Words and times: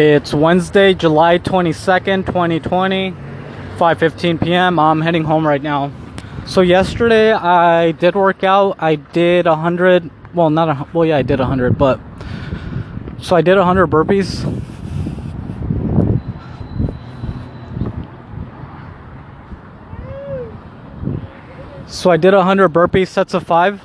It's 0.00 0.32
Wednesday, 0.32 0.94
July 0.94 1.38
22nd, 1.40 2.24
2020, 2.24 3.10
5:15 3.10 4.40
p.m. 4.40 4.78
I'm 4.78 5.00
heading 5.00 5.24
home 5.24 5.44
right 5.44 5.60
now. 5.60 5.90
So 6.46 6.60
yesterday 6.60 7.32
I 7.32 7.90
did 7.90 8.14
work 8.14 8.44
out. 8.44 8.76
I 8.78 8.94
did 8.94 9.48
a 9.48 9.58
100, 9.58 10.08
well 10.34 10.50
not 10.50 10.68
a 10.68 10.86
well 10.92 11.04
yeah, 11.04 11.16
I 11.16 11.22
did 11.22 11.40
a 11.40 11.42
100, 11.42 11.76
but 11.76 11.98
so 13.20 13.34
I 13.34 13.42
did 13.42 13.56
a 13.56 13.64
100 13.66 13.88
burpees. 13.88 14.46
So 21.88 22.10
I 22.10 22.16
did 22.16 22.34
a 22.34 22.36
100 22.36 22.68
burpees 22.68 23.08
sets 23.08 23.34
of 23.34 23.42
5. 23.42 23.82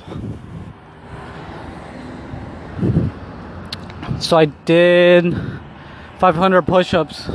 So 4.20 4.36
I 4.36 4.44
did 4.44 5.34
500 6.24 6.62
push-ups 6.62 7.28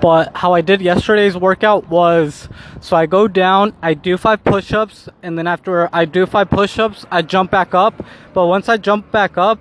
but 0.00 0.34
how 0.34 0.54
I 0.54 0.62
did 0.62 0.80
yesterday's 0.80 1.36
workout 1.36 1.86
was 1.90 2.48
so 2.80 2.96
I 2.96 3.04
go 3.04 3.28
down, 3.28 3.74
I 3.82 3.92
do 3.92 4.16
five 4.16 4.42
push 4.42 4.72
ups, 4.72 5.10
and 5.22 5.36
then 5.36 5.46
after 5.46 5.90
I 5.92 6.06
do 6.06 6.24
five 6.24 6.48
push 6.48 6.78
ups, 6.78 7.04
I 7.10 7.20
jump 7.20 7.50
back 7.50 7.74
up. 7.74 8.02
But 8.32 8.46
once 8.46 8.70
I 8.70 8.78
jump 8.78 9.10
back 9.10 9.36
up, 9.36 9.58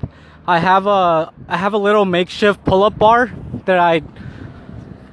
I 0.47 0.59
have 0.59 0.87
a 0.87 1.33
I 1.49 1.57
have 1.57 1.73
a 1.73 1.77
little 1.77 2.05
makeshift 2.05 2.63
pull 2.63 2.83
up 2.83 2.97
bar 2.97 3.33
that 3.65 3.79
I 3.79 4.01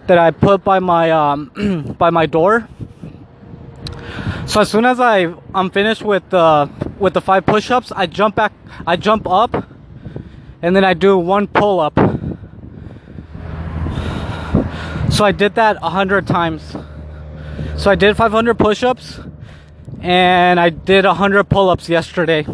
that 0.07 0.19
I 0.19 0.31
put 0.31 0.63
by 0.63 0.79
my 0.79 1.11
um, 1.11 1.95
by 1.99 2.11
my 2.11 2.27
door. 2.27 2.69
So 4.47 4.61
as 4.61 4.71
soon 4.71 4.85
as 4.85 5.01
I 5.01 5.35
I'm 5.53 5.71
finished 5.71 6.03
with 6.03 6.31
the 6.31 6.71
with 7.01 7.15
the 7.15 7.21
five 7.21 7.47
push 7.47 7.73
ups, 7.73 7.91
I 7.91 8.07
jump 8.07 8.37
back 8.37 8.53
I 8.87 8.95
jump 8.95 9.27
up 9.27 9.67
and 10.63 10.77
then 10.77 10.85
I 10.85 10.95
do 10.95 11.19
one 11.19 11.49
pull 11.49 11.81
up 11.81 11.99
so 15.15 15.25
I 15.25 15.31
did 15.31 15.55
that 15.55 15.77
a 15.81 15.91
hundred 15.91 16.27
times. 16.27 16.77
So 17.77 17.89
I 17.89 17.95
did 17.95 18.17
500 18.17 18.59
push-ups 18.59 19.21
and 20.01 20.59
I 20.59 20.71
did 20.71 21.05
100 21.05 21.45
pull-ups 21.45 21.89
yesterday. 21.89 22.45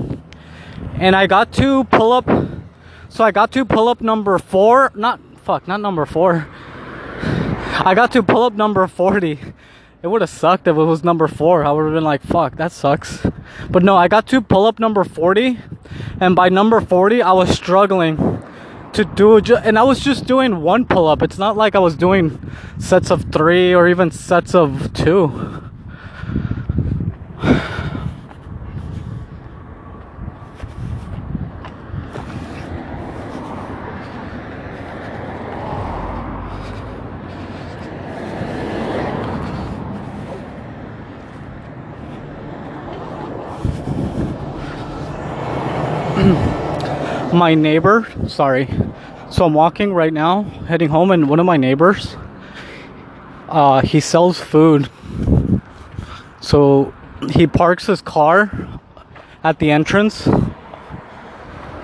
And 0.99 1.17
I 1.17 1.27
got 1.27 1.53
to 1.55 1.85
pull 1.85 2.13
up 2.13 2.29
so 3.09 3.25
I 3.25 3.31
got 3.31 3.51
to 3.53 3.65
pull 3.65 3.89
up 3.89 4.03
number 4.03 4.39
4, 4.39 4.93
not 4.95 5.21
fuck, 5.43 5.67
not 5.67 5.81
number 5.81 6.05
4. 6.05 6.47
I 7.83 7.95
got 7.95 8.13
to 8.13 8.23
pull 8.23 8.43
up 8.45 8.53
number 8.53 8.87
40. 8.87 9.41
It 10.03 10.07
would 10.07 10.21
have 10.21 10.31
sucked 10.31 10.69
if 10.69 10.77
it 10.77 10.85
was 10.85 11.03
number 11.03 11.29
4. 11.29 11.65
I 11.65 11.73
would 11.73 11.85
have 11.87 11.95
been 11.95 12.05
like, 12.05 12.23
fuck, 12.23 12.57
that 12.57 12.73
sucks. 12.73 13.27
But 13.71 13.83
no, 13.83 13.97
I 13.97 14.07
got 14.07 14.27
to 14.29 14.43
pull 14.43 14.67
up 14.67 14.79
number 14.79 15.03
40 15.03 15.59
and 16.21 16.37
by 16.37 16.51
number 16.51 16.81
40 16.81 17.23
I 17.23 17.33
was 17.33 17.51
struggling 17.51 18.30
to 18.95 19.05
do 19.05 19.37
and 19.37 19.79
I 19.79 19.83
was 19.83 20.01
just 20.01 20.27
doing 20.27 20.63
one 20.63 20.85
pull 20.85 21.07
up. 21.07 21.23
It's 21.23 21.39
not 21.39 21.57
like 21.57 21.75
I 21.75 21.79
was 21.79 21.97
doing 21.97 22.39
sets 22.79 23.11
of 23.11 23.31
3 23.33 23.75
or 23.75 23.89
even 23.89 24.11
sets 24.11 24.55
of 24.55 24.93
2. 24.93 25.71
My 47.33 47.55
neighbor, 47.55 48.07
sorry. 48.29 48.69
So 49.31 49.45
I'm 49.45 49.55
walking 49.55 49.93
right 49.95 50.13
now, 50.13 50.43
heading 50.43 50.89
home, 50.89 51.11
and 51.11 51.29
one 51.29 51.39
of 51.39 51.47
my 51.47 51.57
neighbors, 51.57 52.17
uh, 53.49 53.81
he 53.83 54.01
sells 54.01 54.41
food. 54.41 54.91
So 56.41 56.93
he 57.31 57.47
parks 57.47 57.87
his 57.87 58.01
car 58.01 58.51
at 59.45 59.59
the 59.59 59.71
entrance 59.71 60.29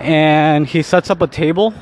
and 0.01 0.67
he 0.67 0.83
sets 0.83 1.11
up 1.11 1.23
a 1.23 1.27
table. 1.27 1.75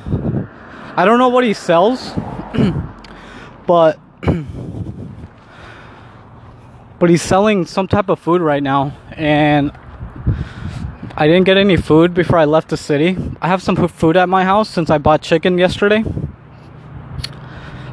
I 0.97 1.05
don't 1.05 1.19
know 1.19 1.29
what 1.29 1.45
he 1.45 1.53
sells, 1.53 2.13
but 3.67 3.99
but 6.99 7.11
he's 7.11 7.23
selling 7.23 7.67
some 7.67 7.89
type 7.89 8.09
of 8.09 8.19
food 8.19 8.41
right 8.41 8.63
now 8.63 8.97
and 9.13 9.73
I 11.17 11.27
didn't 11.27 11.45
get 11.45 11.57
any 11.57 11.77
food 11.77 12.13
before 12.13 12.39
I 12.39 12.45
left 12.45 12.69
the 12.71 12.77
city. 12.77 13.17
I 13.41 13.49
have 13.49 13.63
some 13.63 13.77
food 13.89 14.17
at 14.17 14.29
my 14.29 14.45
house 14.45 14.69
since 14.69 14.91
I 14.91 14.99
bought 14.99 15.23
chicken 15.23 15.59
yesterday. 15.59 16.05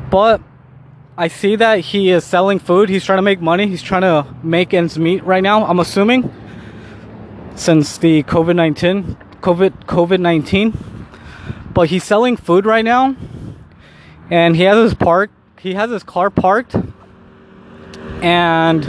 But 0.09 0.41
I 1.17 1.27
see 1.27 1.55
that 1.57 1.79
he 1.79 2.09
is 2.09 2.23
selling 2.23 2.57
food. 2.57 2.89
He's 2.89 3.05
trying 3.05 3.19
to 3.19 3.23
make 3.23 3.39
money. 3.39 3.67
He's 3.67 3.83
trying 3.83 4.01
to 4.01 4.25
make 4.41 4.73
ends 4.73 4.97
meet 4.97 5.23
right 5.23 5.43
now. 5.43 5.65
I'm 5.65 5.79
assuming 5.79 6.33
since 7.55 7.97
the 7.97 8.23
COVID-19 8.23 9.17
COVID 9.41 9.85
COVID-19. 9.85 11.05
But 11.73 11.89
he's 11.89 12.03
selling 12.03 12.37
food 12.37 12.65
right 12.65 12.83
now. 12.83 13.15
And 14.29 14.55
he 14.55 14.63
has 14.63 14.77
his 14.77 14.93
park 14.93 15.29
he 15.61 15.75
has 15.75 15.91
his 15.91 16.01
car 16.01 16.31
parked 16.31 16.75
and 18.23 18.83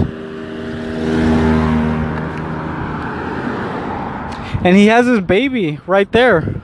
and 4.65 4.77
he 4.77 4.87
has 4.87 5.07
his 5.07 5.21
baby 5.21 5.81
right 5.87 6.11
there. 6.13 6.63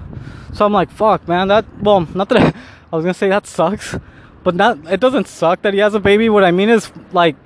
So 0.54 0.64
I'm 0.64 0.72
like, 0.72 0.90
fuck, 0.90 1.26
man. 1.28 1.48
That 1.48 1.64
well, 1.80 2.00
not 2.14 2.28
that 2.30 2.38
I, 2.38 2.46
I 2.92 2.96
was 2.96 3.04
gonna 3.04 3.14
say 3.14 3.28
that 3.28 3.46
sucks, 3.46 3.96
but 4.42 4.54
not. 4.54 4.78
It 4.90 5.00
doesn't 5.00 5.28
suck 5.28 5.62
that 5.62 5.74
he 5.74 5.80
has 5.80 5.94
a 5.94 6.00
baby. 6.00 6.28
What 6.28 6.44
I 6.44 6.50
mean 6.50 6.68
is 6.68 6.90
like, 7.12 7.36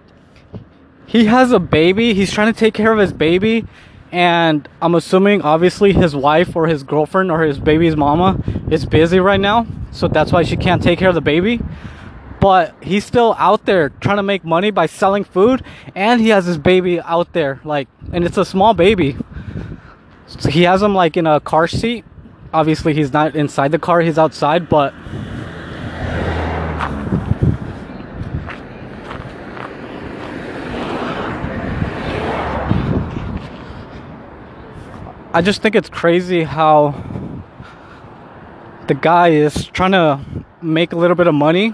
he 1.06 1.26
has 1.26 1.52
a 1.52 1.58
baby. 1.58 2.14
He's 2.14 2.32
trying 2.32 2.52
to 2.52 2.58
take 2.58 2.74
care 2.74 2.92
of 2.92 2.98
his 2.98 3.12
baby, 3.12 3.66
and 4.10 4.68
I'm 4.80 4.94
assuming 4.94 5.42
obviously 5.42 5.92
his 5.92 6.14
wife 6.14 6.54
or 6.54 6.66
his 6.68 6.82
girlfriend 6.82 7.30
or 7.30 7.42
his 7.42 7.58
baby's 7.58 7.96
mama 7.96 8.41
is 8.70 8.86
busy 8.86 9.20
right 9.20 9.41
now, 9.41 9.66
so 9.91 10.06
that's 10.08 10.32
why 10.32 10.42
she 10.42 10.56
can't 10.56 10.82
take 10.82 10.98
care 10.98 11.08
of 11.08 11.14
the 11.14 11.20
baby. 11.20 11.60
But 12.41 12.74
he's 12.82 13.04
still 13.04 13.36
out 13.38 13.66
there 13.66 13.91
trying 13.91 14.16
to 14.16 14.22
make 14.22 14.44
money 14.44 14.70
by 14.70 14.86
selling 14.86 15.22
food, 15.22 15.62
and 15.94 16.20
he 16.20 16.30
has 16.30 16.44
his 16.44 16.58
baby 16.58 17.00
out 17.00 17.32
there, 17.32 17.60
like, 17.64 17.88
and 18.12 18.24
it's 18.24 18.36
a 18.36 18.44
small 18.44 18.74
baby. 18.74 19.16
So 20.38 20.50
he 20.50 20.62
has 20.62 20.82
him 20.82 20.94
like 20.94 21.16
in 21.16 21.26
a 21.26 21.41
car 21.41 21.69
seat. 21.69 22.04
Obviously, 22.53 22.94
he's 22.94 23.12
not 23.12 23.34
inside 23.34 23.72
the 23.72 23.78
car, 23.78 24.00
he's 24.00 24.19
outside, 24.19 24.69
but. 24.69 24.94
I 35.34 35.41
just 35.41 35.62
think 35.62 35.75
it's 35.75 35.88
crazy 35.88 36.42
how 36.42 36.94
the 38.87 38.94
guy 38.94 39.28
is 39.28 39.66
trying 39.69 39.92
to 39.92 40.21
make 40.60 40.92
a 40.92 40.97
little 40.97 41.16
bit 41.16 41.26
of 41.26 41.34
money 41.34 41.72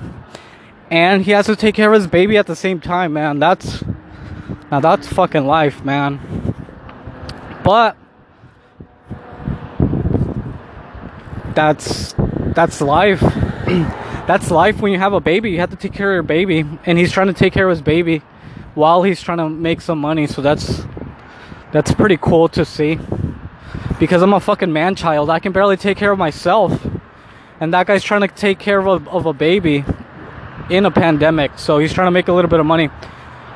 and 0.91 1.25
he 1.25 1.33
has 1.33 1.47
to 1.47 1.57
take 1.57 1.75
care 1.75 1.93
of 1.93 2.01
his 2.01 2.07
baby 2.07 2.37
at 2.37 2.47
the 2.47 2.57
same 2.57 2.81
time, 2.81 3.15
man. 3.15 3.39
That's 3.39 3.83
now 4.71 4.81
that's 4.81 5.07
fucking 5.09 5.47
life, 5.47 5.85
man. 5.85 6.55
But 7.65 7.97
that's 11.59 12.15
that's 12.55 12.81
life. 12.81 13.21
that's 14.29 14.49
life 14.49 14.81
when 14.81 14.93
you 14.93 14.99
have 14.99 15.13
a 15.13 15.19
baby. 15.19 15.51
You 15.51 15.59
have 15.59 15.71
to 15.71 15.77
take 15.77 15.93
care 15.93 16.13
of 16.13 16.15
your 16.15 16.23
baby, 16.23 16.65
and 16.87 16.97
he's 16.97 17.11
trying 17.11 17.27
to 17.27 17.33
take 17.33 17.53
care 17.53 17.69
of 17.69 17.71
his 17.71 17.83
baby 17.83 18.23
while 18.77 19.03
he's 19.03 19.21
trying 19.21 19.39
to 19.39 19.49
make 19.49 19.81
some 19.81 19.99
money. 19.99 20.29
So 20.29 20.41
that's 20.41 20.85
that's 21.73 21.93
pretty 21.93 22.17
cool 22.17 22.49
to 22.51 22.65
see. 22.65 23.01
Because 23.99 24.23
I'm 24.23 24.35
a 24.35 24.39
fucking 24.39 24.73
man 24.73 24.95
child. 24.95 25.31
I 25.31 25.41
can 25.41 25.51
barely 25.51 25.77
take 25.77 25.99
care 25.99 26.13
of 26.13 26.19
myself. 26.19 26.87
And 27.59 27.75
that 27.75 27.89
guy's 27.89 28.05
trying 28.05 28.21
to 28.21 28.29
take 28.29 28.61
care 28.61 28.79
of 28.79 28.87
a, 28.87 29.11
of 29.11 29.27
a 29.27 29.33
baby 29.33 29.85
in 30.71 30.87
a 30.87 30.93
pandemic. 30.93 31.59
So 31.59 31.81
he's 31.81 31.93
trying 31.93 32.07
to 32.07 32.13
make 32.13 32.29
a 32.29 32.33
little 32.33 32.49
bit 32.49 32.61
of 32.61 32.67
money. 32.67 32.89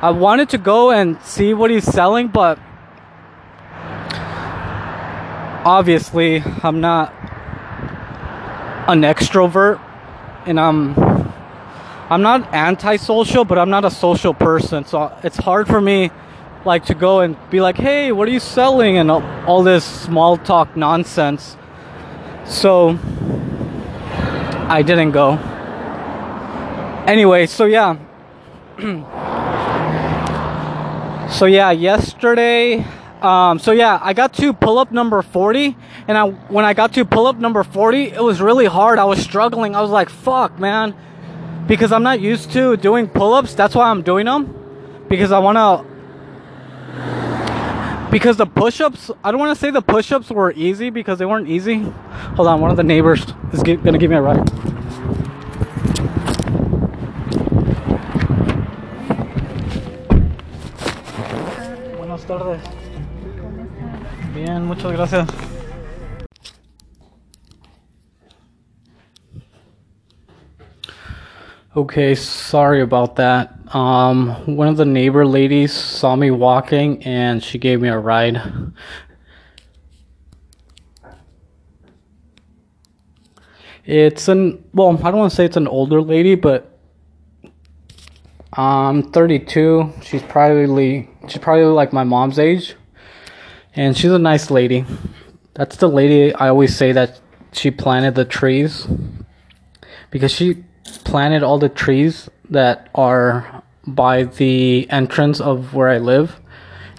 I 0.01 0.09
wanted 0.09 0.49
to 0.49 0.57
go 0.57 0.91
and 0.91 1.21
see 1.21 1.53
what 1.53 1.71
he's 1.71 1.85
selling, 1.85 2.27
but 2.27 2.59
obviously 5.63 6.43
I'm 6.61 6.81
not 6.81 7.22
an 8.87 9.01
extrovert 9.01 9.81
and 10.45 10.59
I'm 10.59 10.93
I'm 12.09 12.21
not 12.21 12.53
antisocial, 12.53 13.45
but 13.45 13.57
I'm 13.57 13.69
not 13.69 13.85
a 13.85 13.91
social 13.91 14.33
person. 14.33 14.83
So 14.85 15.17
it's 15.23 15.37
hard 15.37 15.67
for 15.67 15.79
me 15.79 16.11
like 16.65 16.85
to 16.85 16.93
go 16.93 17.21
and 17.21 17.37
be 17.49 17.61
like, 17.61 17.77
"Hey, 17.77 18.11
what 18.11 18.27
are 18.27 18.31
you 18.31 18.41
selling?" 18.41 18.97
and 18.97 19.09
all, 19.09 19.23
all 19.47 19.63
this 19.63 19.85
small 19.85 20.35
talk 20.37 20.75
nonsense. 20.75 21.55
So 22.45 22.99
I 24.69 24.83
didn't 24.85 25.11
go. 25.11 25.37
Anyway, 27.07 27.45
so 27.47 27.65
yeah. 27.65 27.97
so 31.29 31.45
yeah, 31.45 31.71
yesterday 31.71 32.85
Um, 33.23 33.57
so 33.57 33.71
yeah, 33.71 33.99
I 34.01 34.11
got 34.11 34.33
to 34.33 34.51
pull 34.51 34.77
up 34.77 34.91
number 34.91 35.21
40, 35.21 35.77
and 36.09 36.17
I 36.17 36.27
when 36.27 36.65
I 36.65 36.73
got 36.73 36.93
to 36.95 37.05
pull 37.05 37.25
up 37.25 37.37
number 37.37 37.63
40, 37.63 38.09
it 38.09 38.21
was 38.21 38.41
really 38.41 38.65
hard. 38.65 38.99
I 38.99 39.05
was 39.05 39.19
struggling. 39.23 39.77
I 39.77 39.81
was 39.81 39.89
like, 39.89 40.09
"Fuck, 40.09 40.59
man," 40.59 40.93
because 41.65 41.93
I'm 41.93 42.03
not 42.03 42.19
used 42.19 42.51
to 42.51 42.75
doing 42.75 43.07
pull-ups. 43.07 43.53
That's 43.53 43.75
why 43.75 43.89
I'm 43.89 44.01
doing 44.01 44.25
them, 44.25 44.53
because 45.07 45.31
I 45.31 45.39
want 45.39 45.57
to. 45.57 45.93
Because 48.11 48.35
the 48.35 48.45
push-ups, 48.45 49.09
I 49.23 49.31
don't 49.31 49.39
want 49.39 49.57
to 49.57 49.59
say 49.59 49.71
the 49.71 49.81
push-ups 49.81 50.29
were 50.29 50.51
easy 50.51 50.89
because 50.89 51.17
they 51.17 51.25
weren't 51.25 51.47
easy. 51.47 51.79
Hold 52.35 52.49
on, 52.49 52.59
one 52.59 52.71
of 52.71 52.77
the 52.77 52.83
neighbors 52.83 53.25
is 53.53 53.63
gonna 53.63 53.97
give 53.97 54.11
me 54.11 54.17
a 54.17 54.21
ride. 54.21 54.45
Buenas 61.97 62.25
tardes. 62.25 62.82
Bien, 64.45 64.65
muchas 64.65 64.91
gracias. 64.91 65.29
Okay, 71.73 72.13
sorry 72.13 72.81
about 72.81 73.15
that. 73.15 73.53
Um, 73.73 74.31
one 74.57 74.67
of 74.67 74.75
the 74.75 74.83
neighbor 74.83 75.25
ladies 75.25 75.71
saw 75.71 76.17
me 76.17 76.29
walking 76.29 77.01
and 77.03 77.41
she 77.41 77.57
gave 77.57 77.79
me 77.79 77.87
a 77.87 77.97
ride. 77.97 78.41
It's 83.85 84.27
an 84.27 84.65
well, 84.73 84.89
I 84.89 85.09
don't 85.09 85.19
want 85.19 85.31
to 85.31 85.35
say 85.37 85.45
it's 85.45 85.55
an 85.55 85.69
older 85.69 86.01
lady, 86.01 86.35
but 86.35 86.77
I'm 88.51 89.03
32. 89.03 89.93
She's 90.01 90.21
probably 90.23 91.09
she's 91.29 91.37
probably 91.37 91.63
like 91.63 91.93
my 91.93 92.03
mom's 92.03 92.39
age, 92.39 92.75
and 93.75 93.97
she's 93.97 94.11
a 94.11 94.19
nice 94.19 94.51
lady. 94.51 94.85
That's 95.53 95.77
the 95.77 95.87
lady 95.87 96.33
I 96.33 96.49
always 96.49 96.75
say 96.75 96.91
that 96.91 97.19
she 97.51 97.71
planted 97.71 98.15
the 98.15 98.25
trees 98.25 98.87
because 100.09 100.31
she 100.31 100.63
planted 101.03 101.43
all 101.43 101.59
the 101.59 101.69
trees 101.69 102.29
that 102.49 102.89
are 102.95 103.63
by 103.85 104.23
the 104.23 104.89
entrance 104.89 105.41
of 105.41 105.73
where 105.73 105.89
I 105.89 105.97
live, 105.97 106.39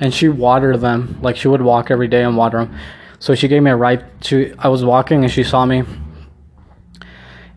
and 0.01 0.13
she 0.13 0.29
watered 0.29 0.81
them 0.81 1.19
like 1.23 1.37
she 1.37 1.49
would 1.49 1.63
walk 1.63 1.91
every 1.91 2.09
day 2.09 2.23
and 2.23 2.37
water 2.37 2.59
them. 2.59 2.79
So 3.19 3.35
she 3.35 3.49
gave 3.49 3.63
me 3.63 3.71
a 3.71 3.77
ride. 3.77 4.05
to. 4.23 4.55
I 4.59 4.69
was 4.69 4.85
walking 4.85 5.23
and 5.23 5.33
she 5.33 5.45
saw 5.45 5.65
me, 5.65 5.85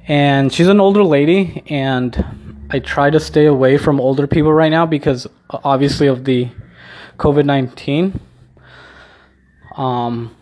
and 0.08 0.54
she's 0.54 0.68
an 0.68 0.80
older 0.80 1.04
lady, 1.04 1.64
and 1.68 2.68
I 2.69 2.80
try 2.80 3.10
to 3.10 3.19
stay 3.19 3.46
away 3.46 3.78
from 3.78 4.00
older 4.00 4.28
people 4.28 4.54
right 4.54 4.69
now 4.69 4.86
because 4.86 5.28
obviously 5.50 6.08
of 6.08 6.25
the 6.25 6.50
COVID 7.18 7.46
nineteen. 7.46 8.19
Um. 9.77 10.35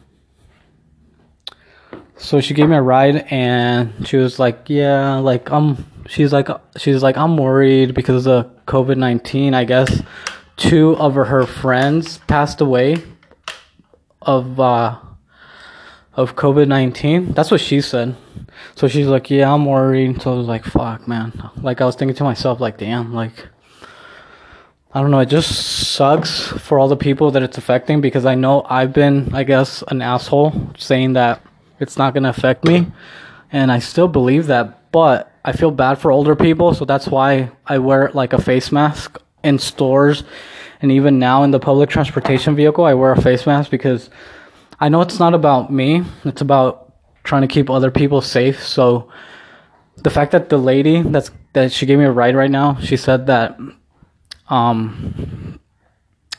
So 2.18 2.40
she 2.40 2.54
gave 2.54 2.70
me 2.70 2.78
a 2.78 2.82
ride, 2.82 3.28
and 3.30 4.08
she 4.08 4.18
was 4.18 4.40
like, 4.40 4.64
"Yeah, 4.68 5.18
like 5.18 5.52
I'm." 5.52 5.86
She's 6.08 6.32
like, 6.32 6.48
she's 6.78 7.02
like, 7.02 7.18
I'm 7.18 7.36
worried 7.36 7.94
because 7.96 8.28
of 8.28 8.46
COVID 8.68 8.98
nineteen. 8.98 9.54
I 9.54 9.64
guess 9.66 10.02
two 10.56 10.96
of 10.98 11.16
her, 11.16 11.46
friends 11.46 12.20
passed 12.28 12.62
away 12.62 12.98
of 14.22 14.60
uh 14.60 14.98
of 16.14 16.36
COVID 16.36 16.68
nineteen. 16.68 17.34
That's 17.34 17.52
what 17.52 17.60
she 17.60 17.82
said. 17.82 18.16
So 18.76 18.88
she's 18.88 19.08
like, 19.08 19.30
"Yeah, 19.30 19.54
I'm 19.54 19.66
worried." 19.66 20.22
So 20.22 20.34
I 20.34 20.38
was 20.38 20.48
like, 20.48 20.64
"Fuck, 20.64 21.08
man!" 21.08 21.50
Like 21.58 21.82
I 21.82 21.86
was 21.86 21.96
thinking 21.96 22.16
to 22.18 22.24
myself, 22.24 22.60
like, 22.60 22.78
"Damn!" 22.78 23.14
Like 23.14 23.48
I 24.96 25.02
don't 25.02 25.12
know. 25.12 25.20
It 25.20 25.28
just 25.28 25.52
sucks 25.94 26.48
for 26.48 26.80
all 26.80 26.88
the 26.88 26.96
people 26.96 27.30
that 27.32 27.44
it's 27.44 27.58
affecting 27.58 28.00
because 28.00 28.26
I 28.26 28.36
know 28.36 28.66
I've 28.70 28.94
been, 28.94 29.36
I 29.36 29.44
guess, 29.44 29.84
an 29.90 30.02
asshole 30.02 30.72
saying 30.78 31.14
that 31.14 31.42
it's 31.82 31.98
not 31.98 32.14
gonna 32.14 32.30
affect 32.30 32.64
me, 32.64 32.88
and 33.52 33.74
I 33.74 33.80
still 33.80 34.08
believe 34.08 34.48
that. 34.48 34.94
But 34.94 35.30
I 35.44 35.52
feel 35.52 35.72
bad 35.72 35.96
for 35.96 36.12
older 36.12 36.34
people, 36.34 36.74
so 36.74 36.86
that's 36.86 37.10
why 37.10 37.52
I 37.68 37.80
wear 37.80 38.10
like 38.14 38.32
a 38.32 38.42
face 38.42 38.72
mask 38.72 39.22
in 39.44 39.60
stores, 39.60 40.24
and 40.82 40.94
even 40.94 41.20
now 41.20 41.44
in 41.44 41.52
the 41.52 41.60
public 41.60 41.90
transportation 41.90 42.56
vehicle, 42.56 42.86
I 42.86 42.94
wear 42.94 43.12
a 43.12 43.22
face 43.22 43.46
mask 43.46 43.72
because 43.72 44.10
I 44.80 44.88
know 44.88 45.02
it's 45.02 45.20
not 45.20 45.34
about 45.34 45.74
me. 45.74 46.06
It's 46.24 46.40
about 46.40 46.94
trying 47.26 47.42
to 47.42 47.50
keep 47.50 47.70
other 47.70 47.92
people 47.92 48.22
safe. 48.22 48.66
So 48.66 49.12
the 49.98 50.10
fact 50.10 50.32
that 50.32 50.48
the 50.48 50.58
lady 50.58 51.02
that's 51.02 51.32
that 51.52 51.74
she 51.74 51.86
gave 51.86 52.00
me 52.00 52.06
a 52.06 52.12
ride 52.14 52.38
right 52.38 52.50
now, 52.50 52.80
she 52.80 52.96
said 52.96 53.28
that 53.28 53.60
um 54.50 55.60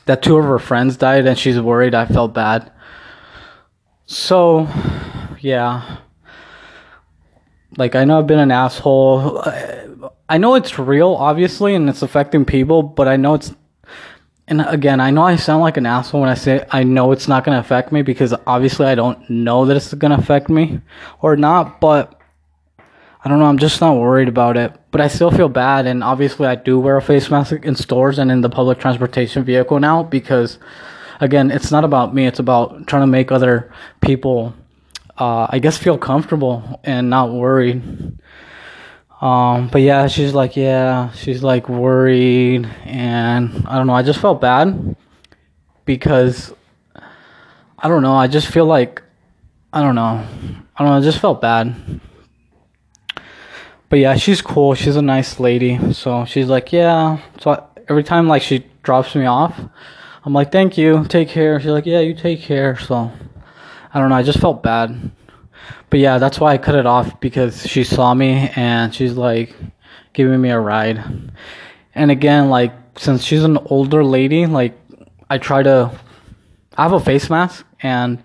that 0.05 0.21
two 0.21 0.37
of 0.37 0.45
her 0.45 0.59
friends 0.59 0.97
died 0.97 1.25
and 1.25 1.37
she's 1.37 1.59
worried. 1.59 1.93
I 1.93 2.05
felt 2.05 2.33
bad. 2.33 2.71
So 4.05 4.67
yeah. 5.41 5.97
Like 7.77 7.95
I 7.95 8.05
know 8.05 8.19
I've 8.19 8.27
been 8.27 8.39
an 8.39 8.51
asshole. 8.51 9.43
I 10.29 10.37
know 10.37 10.55
it's 10.55 10.79
real 10.79 11.13
obviously 11.13 11.75
and 11.75 11.89
it's 11.89 12.01
affecting 12.01 12.45
people, 12.45 12.83
but 12.83 13.07
I 13.07 13.17
know 13.17 13.35
it's 13.35 13.53
and 14.49 14.61
again, 14.61 15.01
I 15.01 15.11
know 15.11 15.23
I 15.23 15.35
sound 15.35 15.61
like 15.61 15.75
an 15.75 15.85
asshole 15.85 16.21
when 16.21 16.29
I 16.29 16.33
say 16.33 16.65
I 16.71 16.83
know 16.83 17.11
it's 17.11 17.27
not 17.27 17.43
going 17.43 17.55
to 17.55 17.59
affect 17.59 17.91
me 17.91 18.01
because 18.01 18.33
obviously 18.45 18.85
I 18.85 18.95
don't 18.95 19.29
know 19.29 19.65
that 19.65 19.75
it's 19.75 19.93
going 19.93 20.11
to 20.11 20.17
affect 20.17 20.49
me 20.49 20.79
or 21.21 21.35
not, 21.35 21.81
but 21.81 22.19
I 23.23 23.27
don't 23.27 23.39
know, 23.39 23.45
I'm 23.45 23.57
just 23.57 23.81
not 23.81 23.97
worried 23.97 24.29
about 24.29 24.55
it. 24.55 24.73
But 24.97 25.03
I 25.03 25.09
still 25.09 25.29
feel 25.29 25.47
bad 25.47 25.85
and 25.85 26.03
obviously 26.03 26.47
I 26.47 26.55
do 26.55 26.79
wear 26.79 26.97
a 26.97 27.03
face 27.03 27.29
mask 27.29 27.51
in 27.51 27.75
stores 27.75 28.17
and 28.17 28.31
in 28.31 28.41
the 28.41 28.49
public 28.49 28.79
transportation 28.79 29.43
vehicle 29.43 29.79
now 29.79 30.01
because 30.01 30.57
again, 31.19 31.51
it's 31.51 31.69
not 31.69 31.83
about 31.83 32.15
me, 32.15 32.25
it's 32.25 32.39
about 32.39 32.87
trying 32.87 33.03
to 33.03 33.07
make 33.07 33.31
other 33.31 33.71
people 34.01 34.55
uh, 35.19 35.45
I 35.51 35.59
guess 35.59 35.77
feel 35.77 35.99
comfortable 35.99 36.79
and 36.83 37.11
not 37.11 37.31
worried. 37.31 37.83
Um, 39.21 39.67
but 39.67 39.83
yeah, 39.83 40.07
she's 40.07 40.33
like, 40.33 40.55
yeah, 40.55 41.11
she's 41.11 41.43
like 41.43 41.69
worried, 41.69 42.65
and 42.83 43.67
I 43.67 43.77
don't 43.77 43.85
know. 43.85 43.93
I 43.93 44.01
just 44.01 44.19
felt 44.19 44.41
bad 44.41 44.95
because 45.85 46.51
I 47.77 47.87
don't 47.87 48.01
know. 48.01 48.15
I 48.15 48.25
just 48.25 48.47
feel 48.47 48.65
like 48.65 49.03
I 49.71 49.83
don't 49.83 49.93
know. 49.93 50.25
I 50.75 50.83
don't 50.83 50.87
know. 50.87 50.97
I 50.97 51.01
just 51.01 51.19
felt 51.19 51.39
bad. 51.39 52.01
But 53.89 53.99
yeah, 53.99 54.15
she's 54.15 54.41
cool. 54.41 54.75
She's 54.75 54.95
a 54.95 55.01
nice 55.01 55.39
lady. 55.39 55.93
So 55.93 56.25
she's 56.25 56.47
like, 56.47 56.71
yeah. 56.71 57.21
So 57.39 57.51
I, 57.51 57.63
every 57.89 58.03
time 58.03 58.27
like 58.27 58.41
she 58.41 58.65
drops 58.83 59.15
me 59.15 59.25
off, 59.25 59.59
I'm 60.25 60.33
like, 60.33 60.51
thank 60.51 60.77
you, 60.77 61.05
take 61.05 61.29
care. 61.29 61.59
She's 61.59 61.71
like, 61.71 61.85
yeah, 61.85 61.99
you 61.99 62.13
take 62.13 62.41
care. 62.41 62.77
So 62.77 63.11
I 63.93 63.99
don't 63.99 64.09
know. 64.09 64.15
I 64.15 64.23
just 64.23 64.39
felt 64.39 64.61
bad 64.61 65.11
but 65.89 65.99
yeah, 65.99 66.17
that's 66.17 66.39
why 66.39 66.53
I 66.53 66.57
cut 66.57 66.75
it 66.75 66.85
off 66.85 67.19
because 67.19 67.65
she 67.65 67.83
saw 67.83 68.13
me 68.13 68.51
and 68.55 68.93
she's 68.93 69.13
like 69.13 69.55
giving 70.13 70.41
me 70.41 70.49
a 70.49 70.59
ride. 70.59 71.03
And 71.95 72.11
again, 72.11 72.49
like 72.49 72.73
since 72.97 73.23
she's 73.23 73.43
an 73.43 73.57
older 73.65 74.03
lady, 74.03 74.45
like 74.45 74.77
I 75.29 75.37
try 75.37 75.63
to 75.63 75.91
I 76.77 76.83
have 76.83 76.93
a 76.93 76.99
face 76.99 77.29
mask 77.29 77.65
and 77.81 78.21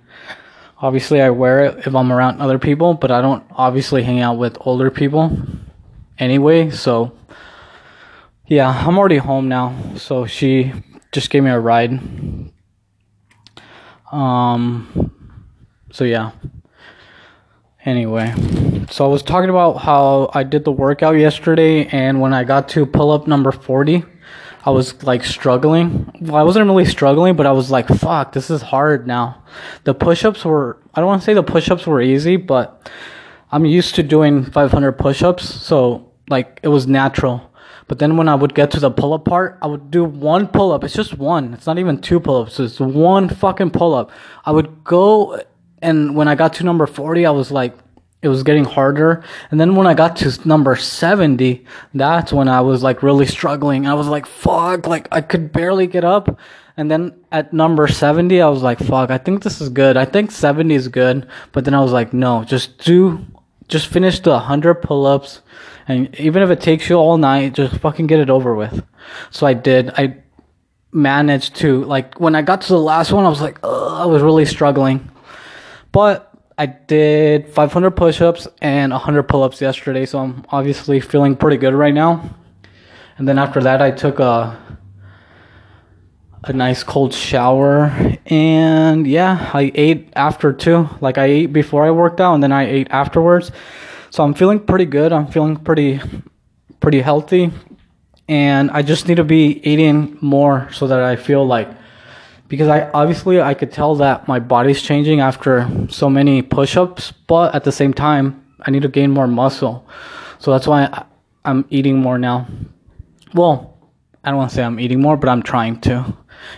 obviously 0.83 1.23
I 1.23 1.31
wear 1.31 1.65
it 1.67 1.87
if 1.87 1.95
I'm 1.95 2.13
around 2.13 2.41
other 2.43 2.59
people, 2.59 2.93
but 2.95 3.11
I 3.11 3.23
don't 3.23 3.45
obviously 3.53 4.03
hang 4.03 4.21
out 4.21 4.37
with 4.37 4.59
older 4.61 4.91
people 4.91 5.35
anyway, 6.19 6.71
so 6.71 7.13
yeah, 8.47 8.69
I'm 8.69 8.99
already 8.99 9.17
home 9.17 9.49
now. 9.49 9.75
So 9.97 10.27
she 10.27 10.73
just 11.13 11.31
gave 11.31 11.45
me 11.45 11.51
a 11.51 11.61
ride. 11.61 11.93
Um 14.11 15.13
so 15.93 16.05
yeah. 16.05 16.33
Anyway, 17.85 18.33
so 18.91 19.05
I 19.05 19.09
was 19.09 19.23
talking 19.25 19.51
about 19.51 19.79
how 19.79 20.31
I 20.33 20.45
did 20.45 20.65
the 20.65 20.71
workout 20.71 21.17
yesterday, 21.17 21.87
and 21.87 22.21
when 22.21 22.33
I 22.33 22.45
got 22.45 22.69
to 22.71 22.87
pull 22.87 23.11
up 23.11 23.27
number 23.27 23.51
40, 23.51 24.05
I 24.65 24.71
was 24.71 25.03
like 25.03 25.25
struggling. 25.25 26.11
Well, 26.21 26.37
I 26.37 26.43
wasn't 26.43 26.67
really 26.67 26.85
struggling, 26.85 27.37
but 27.37 27.47
I 27.47 27.53
was 27.53 27.71
like, 27.71 27.89
fuck, 27.89 28.33
this 28.33 28.51
is 28.51 28.63
hard 28.63 29.07
now. 29.07 29.43
The 29.85 29.95
push 29.95 30.25
ups 30.25 30.45
were, 30.45 30.79
I 30.95 31.01
don't 31.01 31.09
want 31.09 31.23
to 31.23 31.25
say 31.25 31.35
the 31.35 31.43
push 31.43 31.71
ups 31.71 31.87
were 31.87 32.01
easy, 32.01 32.37
but 32.37 32.91
I'm 33.51 33.65
used 33.65 33.95
to 33.97 34.03
doing 34.03 34.45
500 34.45 34.93
push 34.93 35.23
ups, 35.23 35.49
so 35.49 36.13
like 36.29 36.61
it 36.63 36.69
was 36.69 36.87
natural. 36.87 37.51
But 37.89 37.99
then 37.99 38.17
when 38.17 38.29
I 38.29 38.35
would 38.35 38.55
get 38.55 38.71
to 38.71 38.81
the 38.81 38.91
pull 38.91 39.13
up 39.13 39.25
part, 39.25 39.59
I 39.61 39.67
would 39.67 39.91
do 39.91 40.05
one 40.05 40.47
pull 40.47 40.73
up. 40.73 40.85
It's 40.85 40.95
just 40.95 41.19
one. 41.19 41.53
It's 41.53 41.67
not 41.67 41.79
even 41.79 42.01
two 42.01 42.21
pull 42.21 42.43
ups. 42.43 42.61
It's 42.61 42.79
one 42.79 43.29
fucking 43.29 43.71
pull 43.71 43.95
up. 43.95 44.11
I 44.45 44.53
would 44.53 44.85
go 44.85 45.43
and 45.83 46.15
when 46.15 46.29
I 46.29 46.37
got 46.37 46.55
to 46.55 46.65
number 46.65 46.87
40, 46.87 47.27
I 47.27 47.31
was 47.33 47.51
like, 47.51 47.77
it 48.23 48.29
was 48.29 48.43
getting 48.43 48.65
harder. 48.65 49.23
And 49.51 49.61
then 49.61 49.75
when 49.75 49.87
I 49.87 49.95
got 49.95 50.17
to 50.17 50.49
number 50.49 50.77
70, 50.77 51.65
that's 51.93 52.33
when 52.33 52.49
I 52.49 52.61
was 52.61 52.83
like 52.83 53.03
really 53.03 53.27
struggling. 53.27 53.87
I 53.87 53.95
was 53.95 54.07
like, 54.07 54.27
fuck, 54.27 54.87
like 54.87 55.09
I 55.11 55.21
could 55.21 55.53
barely 55.53 55.87
get 55.87 56.05
up. 56.05 56.39
And 56.77 56.91
then 56.91 57.15
at 57.31 57.53
number 57.53 57.87
70, 57.87 58.41
I 58.41 58.49
was 58.49 58.63
like, 58.63 58.79
fuck, 58.79 59.11
I 59.11 59.19
think 59.19 59.43
this 59.43 59.61
is 59.61 59.69
good. 59.69 59.97
I 59.97 60.05
think 60.05 60.31
70 60.31 60.75
is 60.75 60.89
good. 60.89 61.29
But 61.51 61.65
then 61.65 61.75
I 61.75 61.81
was 61.81 61.93
like, 61.93 62.13
no, 62.15 62.45
just 62.45 62.79
do, 62.79 63.27
just 63.69 63.89
finish 63.89 64.21
the 64.21 64.31
100 64.31 64.77
pull 64.77 65.05
ups. 65.05 65.43
And 65.87 66.15
even 66.19 66.43
if 66.43 66.51
it 66.51 66.61
takes 66.61 66.89
you 66.89 66.97
all 66.97 67.19
night, 67.19 67.55
just 67.55 67.77
fucking 67.79 68.07
get 68.07 68.21
it 68.21 68.31
over 68.31 68.55
with. 68.55 68.85
So 69.31 69.47
I 69.47 69.55
did. 69.55 69.91
I, 69.99 70.23
managed 70.93 71.57
to 71.57 71.83
like 71.85 72.21
when 72.21 72.35
I 72.35 72.43
got 72.43 72.61
to 72.63 72.69
the 72.69 72.79
last 72.79 73.13
one, 73.13 73.25
I 73.25 73.29
was 73.29 73.41
like, 73.41 73.59
I 73.65 74.07
was 74.07 74.23
really 74.23 74.45
struggling. 74.45 75.11
But 75.91 76.32
I 76.59 76.67
did 76.67 77.49
500 77.49 77.93
push-ups 77.93 78.49
and 78.61 78.93
100 78.93 79.23
pull-ups 79.25 79.61
yesterday, 79.61 80.07
so 80.07 80.19
I'm 80.19 80.45
obviously 80.51 81.01
feeling 81.01 81.37
pretty 81.37 81.57
good 81.57 81.75
right 81.75 81.95
now. 81.95 82.37
And 83.19 83.27
then 83.27 83.39
after 83.39 83.61
that, 83.63 83.81
I 83.81 83.91
took 83.91 84.21
a 84.21 84.59
a 86.45 86.53
nice 86.53 86.83
cold 86.83 87.15
shower 87.15 87.93
and 88.27 89.07
yeah, 89.07 89.51
I 89.55 89.71
ate 89.75 90.13
after 90.17 90.53
too. 90.53 90.89
Like 91.01 91.17
I 91.17 91.27
ate 91.27 91.53
before 91.53 91.85
I 91.85 91.93
worked 91.93 92.21
out 92.21 92.35
and 92.35 92.43
then 92.43 92.51
I 92.51 92.65
ate 92.65 92.89
afterwards. 92.91 93.53
So 94.11 94.25
I'm 94.25 94.35
feeling 94.35 94.59
pretty 94.59 94.87
good. 94.87 95.13
I'm 95.13 95.29
feeling 95.29 95.57
pretty 95.57 96.01
pretty 96.81 97.01
healthy 97.01 97.53
and 98.29 98.71
I 98.73 98.83
just 98.83 99.07
need 99.07 99.17
to 99.17 99.25
be 99.25 99.61
eating 99.63 100.19
more 100.21 100.69
so 100.73 100.89
that 100.89 101.01
I 101.01 101.15
feel 101.15 101.47
like 101.47 101.69
because 102.53 102.69
I 102.69 102.91
obviously 102.91 103.41
I 103.41 103.55
could 103.55 103.73
tell 103.73 103.95
that 103.95 104.29
my 104.29 104.39
body's 104.39 104.83
changing 104.83 105.21
after 105.21 105.67
so 105.89 106.11
many 106.11 106.43
push-ups, 106.43 107.11
but 107.27 107.55
at 107.55 107.65
the 107.65 107.73
same 107.73 107.95
time 107.95 108.45
I 108.61 108.71
need 108.71 108.83
to 108.83 108.89
gain 108.89 109.11
more 109.11 109.27
muscle. 109.27 109.89
So 110.39 110.51
that's 110.51 110.67
why 110.67 111.07
I'm 111.47 111.65
eating 111.71 111.97
more 111.97 112.19
now. 112.19 112.47
Well, 113.33 113.79
I 114.23 114.29
don't 114.29 114.37
want 114.37 114.51
to 114.51 114.57
say 114.57 114.63
I'm 114.63 114.79
eating 114.79 115.01
more, 115.01 115.17
but 115.17 115.31
I'm 115.31 115.43
trying 115.43 115.81
to 115.89 116.15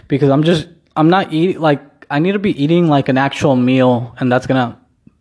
because 0.08 0.30
I'm 0.30 0.42
just 0.42 0.66
I'm 0.96 1.10
not 1.10 1.32
eating 1.32 1.60
like 1.60 1.80
I 2.10 2.18
need 2.18 2.32
to 2.32 2.40
be 2.40 2.60
eating 2.60 2.88
like 2.88 3.08
an 3.08 3.16
actual 3.16 3.54
meal 3.54 4.16
and 4.18 4.32
that's 4.32 4.48
going 4.48 4.58
to 4.58 4.76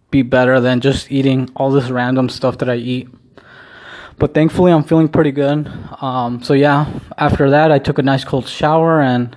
be 0.09 0.23
better 0.23 0.59
than 0.59 0.81
just 0.81 1.11
eating 1.11 1.51
all 1.55 1.69
this 1.69 1.91
random 1.91 2.29
stuff 2.29 2.57
that 2.57 2.69
I 2.69 2.77
eat 2.77 3.09
but 4.17 4.33
thankfully 4.33 4.71
I'm 4.71 4.83
feeling 4.83 5.07
pretty 5.07 5.31
good. 5.31 5.67
Um, 6.01 6.41
so 6.43 6.53
yeah, 6.53 6.99
after 7.17 7.49
that 7.51 7.71
I 7.71 7.77
took 7.79 7.99
a 7.99 8.03
nice 8.03 8.23
cold 8.23 8.47
shower 8.47 9.01
and 9.01 9.35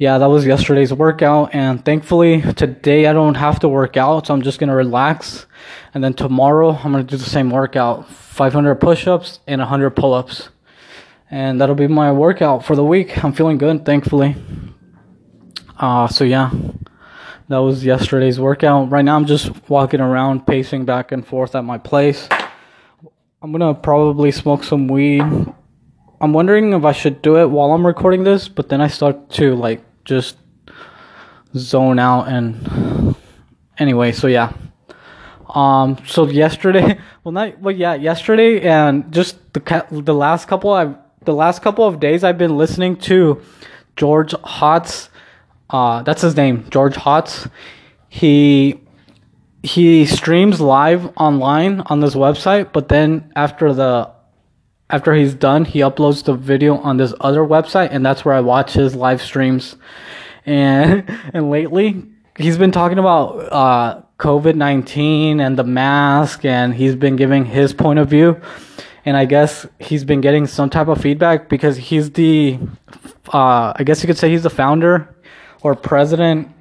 yeah, 0.00 0.16
that 0.16 0.30
was 0.30 0.46
yesterday's 0.46 0.94
workout. 0.94 1.54
And 1.54 1.84
thankfully 1.84 2.40
today 2.40 3.06
I 3.06 3.12
don't 3.12 3.34
have 3.34 3.60
to 3.60 3.68
work 3.68 3.98
out, 3.98 4.26
so 4.26 4.32
I'm 4.32 4.40
just 4.40 4.58
gonna 4.58 4.74
relax. 4.74 5.44
And 5.92 6.02
then 6.02 6.14
tomorrow 6.14 6.70
I'm 6.70 6.92
gonna 6.92 7.02
do 7.02 7.18
the 7.18 7.28
same 7.28 7.50
workout: 7.50 8.08
500 8.08 8.76
push-ups 8.76 9.40
and 9.46 9.60
100 9.60 9.90
pull-ups, 9.90 10.48
and 11.30 11.60
that'll 11.60 11.74
be 11.74 11.86
my 11.86 12.10
workout 12.12 12.64
for 12.64 12.74
the 12.74 12.82
week. 12.82 13.22
I'm 13.22 13.34
feeling 13.34 13.58
good, 13.58 13.84
thankfully. 13.84 14.36
Uh, 15.78 16.08
so 16.08 16.24
yeah, 16.24 16.50
that 17.48 17.58
was 17.58 17.84
yesterday's 17.84 18.40
workout. 18.40 18.90
Right 18.90 19.04
now 19.04 19.16
I'm 19.16 19.26
just 19.26 19.68
walking 19.68 20.00
around, 20.00 20.46
pacing 20.46 20.86
back 20.86 21.12
and 21.12 21.26
forth 21.26 21.54
at 21.54 21.64
my 21.64 21.76
place. 21.76 22.26
I'm 23.42 23.52
gonna 23.52 23.74
probably 23.74 24.30
smoke 24.30 24.64
some 24.64 24.88
weed. 24.88 25.20
I'm 26.22 26.32
wondering 26.32 26.72
if 26.72 26.86
I 26.86 26.92
should 26.92 27.20
do 27.20 27.36
it 27.36 27.50
while 27.50 27.72
I'm 27.72 27.86
recording 27.86 28.24
this, 28.24 28.48
but 28.48 28.70
then 28.70 28.80
I 28.80 28.86
start 28.86 29.28
to 29.32 29.54
like 29.54 29.84
just 30.04 30.36
zone 31.56 31.98
out 31.98 32.28
and 32.28 33.16
anyway, 33.78 34.12
so 34.12 34.26
yeah. 34.26 34.52
Um 35.48 35.96
so 36.06 36.26
yesterday, 36.28 36.98
well 37.24 37.32
not 37.32 37.60
well 37.60 37.74
yeah, 37.74 37.94
yesterday 37.94 38.60
and 38.60 39.12
just 39.12 39.52
the 39.52 39.86
the 39.90 40.14
last 40.14 40.46
couple 40.48 40.72
I 40.72 40.94
the 41.24 41.34
last 41.34 41.62
couple 41.62 41.84
of 41.86 42.00
days 42.00 42.24
I've 42.24 42.38
been 42.38 42.56
listening 42.56 42.96
to 43.10 43.42
George 43.96 44.32
Hotz 44.32 45.08
uh 45.70 46.02
that's 46.02 46.22
his 46.22 46.36
name, 46.36 46.66
George 46.70 46.94
Hotz. 46.94 47.50
He 48.08 48.80
he 49.62 50.06
streams 50.06 50.60
live 50.60 51.10
online 51.16 51.80
on 51.86 52.00
this 52.00 52.14
website, 52.14 52.72
but 52.72 52.88
then 52.88 53.30
after 53.36 53.74
the 53.74 54.10
after 54.90 55.14
he's 55.14 55.34
done, 55.34 55.64
he 55.64 55.80
uploads 55.80 56.24
the 56.24 56.34
video 56.34 56.76
on 56.78 56.96
this 56.96 57.14
other 57.20 57.40
website, 57.40 57.88
and 57.90 58.04
that's 58.04 58.24
where 58.24 58.34
I 58.34 58.40
watch 58.40 58.72
his 58.72 58.94
live 58.94 59.22
streams. 59.22 59.76
And 60.44 61.04
and 61.32 61.50
lately, 61.50 62.04
he's 62.36 62.58
been 62.58 62.72
talking 62.72 62.98
about 62.98 63.52
uh, 63.52 64.02
COVID 64.18 64.54
nineteen 64.54 65.40
and 65.40 65.58
the 65.58 65.64
mask, 65.64 66.44
and 66.44 66.74
he's 66.74 66.96
been 66.96 67.16
giving 67.16 67.44
his 67.44 67.72
point 67.72 67.98
of 67.98 68.08
view. 68.08 68.40
And 69.04 69.16
I 69.16 69.24
guess 69.24 69.66
he's 69.78 70.04
been 70.04 70.20
getting 70.20 70.46
some 70.46 70.68
type 70.68 70.88
of 70.88 71.00
feedback 71.00 71.48
because 71.48 71.78
he's 71.78 72.10
the, 72.10 72.58
uh, 73.32 73.72
I 73.74 73.82
guess 73.82 74.02
you 74.02 74.06
could 74.06 74.18
say 74.18 74.28
he's 74.28 74.42
the 74.42 74.50
founder 74.50 75.16
or 75.62 75.74
president 75.74 76.54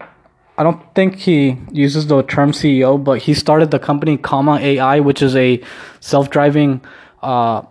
I 0.59 0.63
don't 0.63 0.93
think 0.93 1.15
he 1.15 1.57
uses 1.71 2.07
the 2.07 2.21
term 2.21 2.51
CEO, 2.51 3.01
but 3.01 3.19
he 3.21 3.33
started 3.33 3.71
the 3.71 3.79
company 3.79 4.17
Comma 4.17 4.57
AI, 4.57 4.99
which 4.99 5.21
is 5.21 5.33
a 5.37 5.63
self-driving, 6.01 6.81
uh, 7.23 7.61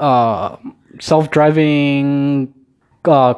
uh, 0.00 0.56
self-driving 1.00 2.54
uh, 3.04 3.34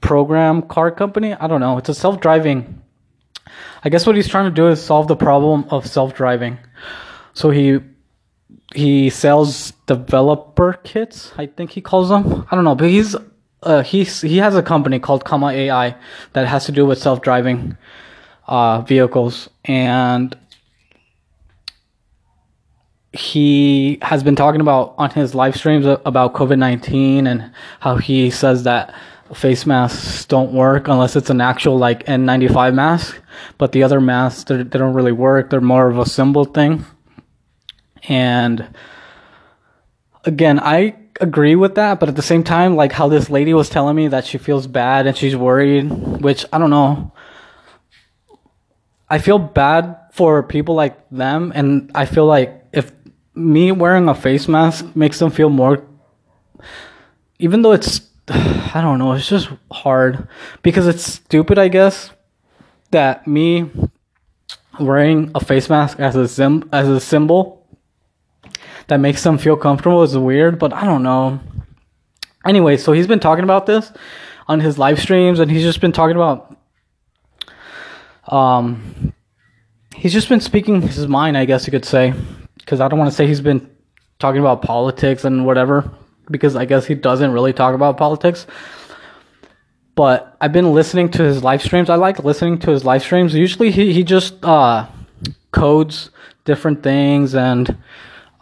program 0.00 0.62
car 0.62 0.90
company. 0.90 1.34
I 1.34 1.46
don't 1.46 1.60
know. 1.60 1.78
It's 1.78 1.88
a 1.88 1.94
self-driving. 1.94 2.82
I 3.84 3.88
guess 3.88 4.06
what 4.06 4.16
he's 4.16 4.28
trying 4.28 4.46
to 4.46 4.54
do 4.54 4.68
is 4.68 4.82
solve 4.82 5.08
the 5.08 5.16
problem 5.16 5.64
of 5.70 5.86
self-driving. 5.86 6.58
So 7.34 7.50
he 7.50 7.80
he 8.74 9.10
sells 9.10 9.72
developer 9.86 10.74
kits. 10.84 11.32
I 11.38 11.46
think 11.46 11.70
he 11.70 11.80
calls 11.80 12.08
them. 12.08 12.46
I 12.50 12.54
don't 12.54 12.64
know, 12.64 12.74
but 12.74 12.88
he's 12.88 13.16
uh, 13.62 13.82
he's 13.82 14.20
he 14.20 14.38
has 14.38 14.56
a 14.56 14.62
company 14.62 14.98
called 14.98 15.24
Comma 15.24 15.50
AI 15.50 15.96
that 16.32 16.46
has 16.46 16.66
to 16.66 16.72
do 16.72 16.84
with 16.86 16.98
self 16.98 17.22
driving 17.22 17.76
uh, 18.46 18.80
vehicles, 18.82 19.48
and 19.64 20.36
he 23.18 23.98
has 24.02 24.22
been 24.22 24.36
talking 24.36 24.60
about 24.60 24.94
on 24.96 25.10
his 25.10 25.34
live 25.34 25.56
streams 25.56 25.84
about 25.86 26.34
COVID 26.34 26.58
nineteen 26.58 27.26
and 27.26 27.50
how 27.80 27.96
he 27.96 28.30
says 28.30 28.62
that 28.62 28.94
face 29.34 29.66
masks 29.66 30.24
don't 30.24 30.52
work 30.52 30.88
unless 30.88 31.16
it's 31.16 31.28
an 31.28 31.40
actual 31.40 31.76
like 31.76 32.06
N95 32.06 32.74
mask, 32.74 33.20
but 33.58 33.72
the 33.72 33.82
other 33.82 34.00
masks 34.00 34.44
they 34.44 34.62
don't 34.62 34.94
really 34.94 35.12
work. 35.12 35.50
They're 35.50 35.60
more 35.60 35.88
of 35.88 35.98
a 35.98 36.06
symbol 36.06 36.44
thing, 36.44 36.84
and 38.08 38.68
again, 40.24 40.60
I 40.60 40.96
agree 41.20 41.56
with 41.56 41.74
that, 41.74 41.98
but 41.98 42.08
at 42.08 42.16
the 42.16 42.22
same 42.22 42.44
time, 42.44 42.76
like 42.76 42.92
how 42.92 43.08
this 43.08 43.28
lady 43.28 43.52
was 43.52 43.68
telling 43.68 43.96
me 43.96 44.08
that 44.08 44.26
she 44.26 44.38
feels 44.38 44.68
bad 44.68 45.08
and 45.08 45.16
she's 45.16 45.34
worried, 45.34 45.90
which 46.22 46.46
I 46.52 46.58
don't 46.58 46.70
know. 46.70 47.12
I 49.10 49.18
feel 49.18 49.38
bad 49.38 49.96
for 50.12 50.42
people 50.42 50.74
like 50.74 50.96
them, 51.10 51.52
and 51.54 51.90
I 51.94 52.04
feel 52.04 52.26
like 52.26 52.57
me 53.38 53.72
wearing 53.72 54.08
a 54.08 54.14
face 54.14 54.48
mask 54.48 54.94
makes 54.94 55.18
them 55.18 55.30
feel 55.30 55.50
more, 55.50 55.84
even 57.38 57.62
though 57.62 57.72
it's, 57.72 58.00
I 58.28 58.80
don't 58.82 58.98
know, 58.98 59.12
it's 59.12 59.28
just 59.28 59.48
hard 59.70 60.28
because 60.62 60.86
it's 60.86 61.04
stupid, 61.04 61.58
I 61.58 61.68
guess, 61.68 62.10
that 62.90 63.26
me 63.26 63.70
wearing 64.80 65.30
a 65.34 65.40
face 65.40 65.68
mask 65.68 65.98
as 65.98 66.14
a 66.16 66.28
sim 66.28 66.68
as 66.72 66.88
a 66.88 67.00
symbol 67.00 67.66
that 68.86 68.98
makes 68.98 69.22
them 69.22 69.38
feel 69.38 69.56
comfortable 69.56 70.02
is 70.02 70.16
weird, 70.16 70.58
but 70.58 70.72
I 70.72 70.84
don't 70.84 71.02
know. 71.02 71.40
Anyway, 72.46 72.76
so 72.76 72.92
he's 72.92 73.06
been 73.06 73.20
talking 73.20 73.44
about 73.44 73.66
this 73.66 73.92
on 74.46 74.60
his 74.60 74.78
live 74.78 74.98
streams, 74.98 75.40
and 75.40 75.50
he's 75.50 75.62
just 75.62 75.80
been 75.80 75.92
talking 75.92 76.16
about. 76.16 76.56
Um, 78.26 79.12
he's 79.94 80.12
just 80.12 80.28
been 80.28 80.40
speaking 80.40 80.80
his 80.80 81.06
mind, 81.06 81.36
I 81.36 81.44
guess 81.44 81.66
you 81.66 81.70
could 81.70 81.84
say, 81.84 82.14
because 82.68 82.82
I 82.82 82.88
don't 82.88 82.98
want 82.98 83.10
to 83.10 83.16
say 83.16 83.26
he's 83.26 83.40
been 83.40 83.66
talking 84.18 84.42
about 84.42 84.60
politics 84.60 85.24
and 85.24 85.46
whatever, 85.46 85.90
because 86.30 86.54
I 86.54 86.66
guess 86.66 86.84
he 86.84 86.94
doesn't 86.94 87.32
really 87.32 87.54
talk 87.54 87.74
about 87.74 87.96
politics. 87.96 88.46
But 89.94 90.36
I've 90.38 90.52
been 90.52 90.74
listening 90.74 91.10
to 91.12 91.22
his 91.22 91.42
live 91.42 91.62
streams. 91.62 91.88
I 91.88 91.94
like 91.94 92.22
listening 92.22 92.58
to 92.58 92.70
his 92.70 92.84
live 92.84 93.00
streams. 93.00 93.34
Usually, 93.34 93.70
he 93.70 93.94
he 93.94 94.04
just 94.04 94.44
uh, 94.44 94.86
codes 95.50 96.10
different 96.44 96.82
things 96.82 97.34
and 97.34 97.70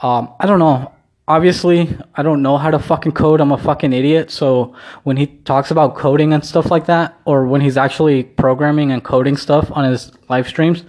um, 0.02 0.34
I 0.40 0.46
don't 0.46 0.58
know. 0.58 0.92
Obviously, 1.28 1.96
I 2.16 2.24
don't 2.24 2.42
know 2.42 2.58
how 2.58 2.72
to 2.72 2.80
fucking 2.80 3.12
code. 3.12 3.40
I'm 3.40 3.52
a 3.52 3.58
fucking 3.58 3.92
idiot. 3.92 4.32
So 4.32 4.74
when 5.04 5.16
he 5.16 5.26
talks 5.26 5.70
about 5.70 5.94
coding 5.94 6.32
and 6.32 6.44
stuff 6.44 6.68
like 6.68 6.86
that, 6.86 7.16
or 7.24 7.46
when 7.46 7.60
he's 7.60 7.76
actually 7.76 8.24
programming 8.24 8.90
and 8.90 9.04
coding 9.04 9.36
stuff 9.36 9.70
on 9.70 9.84
his 9.84 10.10
live 10.28 10.48
streams, 10.48 10.82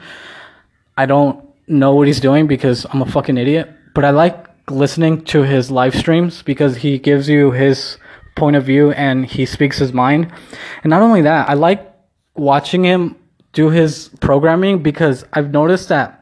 I 0.96 1.06
don't 1.06 1.47
know 1.68 1.94
what 1.94 2.08
he's 2.08 2.20
doing 2.20 2.48
because 2.48 2.86
I'm 2.92 3.02
a 3.02 3.06
fucking 3.06 3.38
idiot. 3.38 3.70
But 3.94 4.06
I 4.06 4.12
like 4.12 4.46
listening 4.70 5.24
to 5.26 5.44
his 5.44 5.72
live 5.72 5.96
streams 5.96 6.44
because 6.44 6.78
he 6.78 7.00
gives 7.00 7.30
you 7.30 7.52
his 7.52 7.98
point 8.36 8.56
of 8.56 8.64
view 8.64 8.92
and 8.92 9.26
he 9.26 9.46
speaks 9.46 9.78
his 9.78 9.94
mind. 9.94 10.32
And 10.84 10.90
not 10.90 11.02
only 11.02 11.22
that, 11.22 11.50
I 11.50 11.54
like 11.54 11.94
watching 12.36 12.84
him 12.84 13.16
do 13.54 13.70
his 13.70 14.10
programming 14.22 14.84
because 14.84 15.26
I've 15.34 15.52
noticed 15.52 15.90
that 15.90 16.18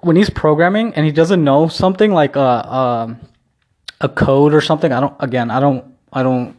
when 0.00 0.16
he's 0.16 0.30
programming 0.30 0.94
and 0.94 1.04
he 1.04 1.12
doesn't 1.12 1.42
know 1.42 1.68
something 1.68 2.12
like 2.12 2.36
a 2.36 2.40
a, 2.40 3.16
a 4.02 4.08
code 4.08 4.54
or 4.54 4.60
something, 4.60 4.92
I 4.92 5.00
don't. 5.00 5.14
Again, 5.20 5.50
I 5.50 5.60
don't. 5.60 5.84
I 6.12 6.22
don't. 6.22 6.56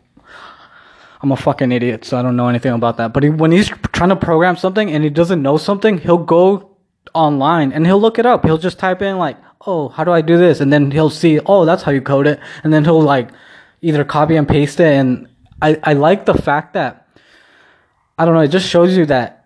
I'm 1.24 1.32
a 1.32 1.38
fucking 1.38 1.72
idiot, 1.72 2.04
so 2.06 2.18
I 2.18 2.22
don't 2.22 2.36
know 2.36 2.48
anything 2.48 2.74
about 2.74 2.98
that. 2.98 3.14
But 3.14 3.24
he, 3.24 3.30
when 3.30 3.52
he's 3.52 3.70
trying 3.94 4.10
to 4.10 4.16
program 4.16 4.58
something 4.58 4.92
and 4.92 5.04
he 5.04 5.10
doesn't 5.10 5.42
know 5.42 5.58
something, 5.58 6.00
he'll 6.00 6.18
go 6.18 6.71
online 7.14 7.72
and 7.72 7.86
he'll 7.86 8.00
look 8.00 8.20
it 8.20 8.26
up. 8.26 8.46
He'll 8.46 8.58
just 8.58 8.80
type 8.80 9.02
in 9.02 9.18
like, 9.18 9.38
"Oh, 9.66 9.90
how 9.90 10.04
do 10.04 10.12
I 10.12 10.22
do 10.22 10.38
this?" 10.38 10.60
And 10.62 10.72
then 10.72 10.92
he'll 10.92 11.10
see, 11.10 11.40
"Oh, 11.46 11.66
that's 11.66 11.84
how 11.84 11.92
you 11.92 12.02
code 12.02 12.28
it." 12.28 12.40
And 12.64 12.74
then 12.74 12.84
he'll 12.86 13.02
like 13.02 13.30
either 13.82 14.04
copy 14.04 14.36
and 14.36 14.48
paste 14.48 14.80
it 14.80 14.94
and 14.94 15.28
I 15.62 15.80
I 15.84 15.94
like 15.94 16.26
the 16.26 16.34
fact 16.34 16.74
that 16.74 17.08
I 18.18 18.26
don't 18.26 18.34
know. 18.36 18.42
It 18.42 18.50
just 18.50 18.68
shows 18.68 18.96
you 18.98 19.06
that 19.08 19.42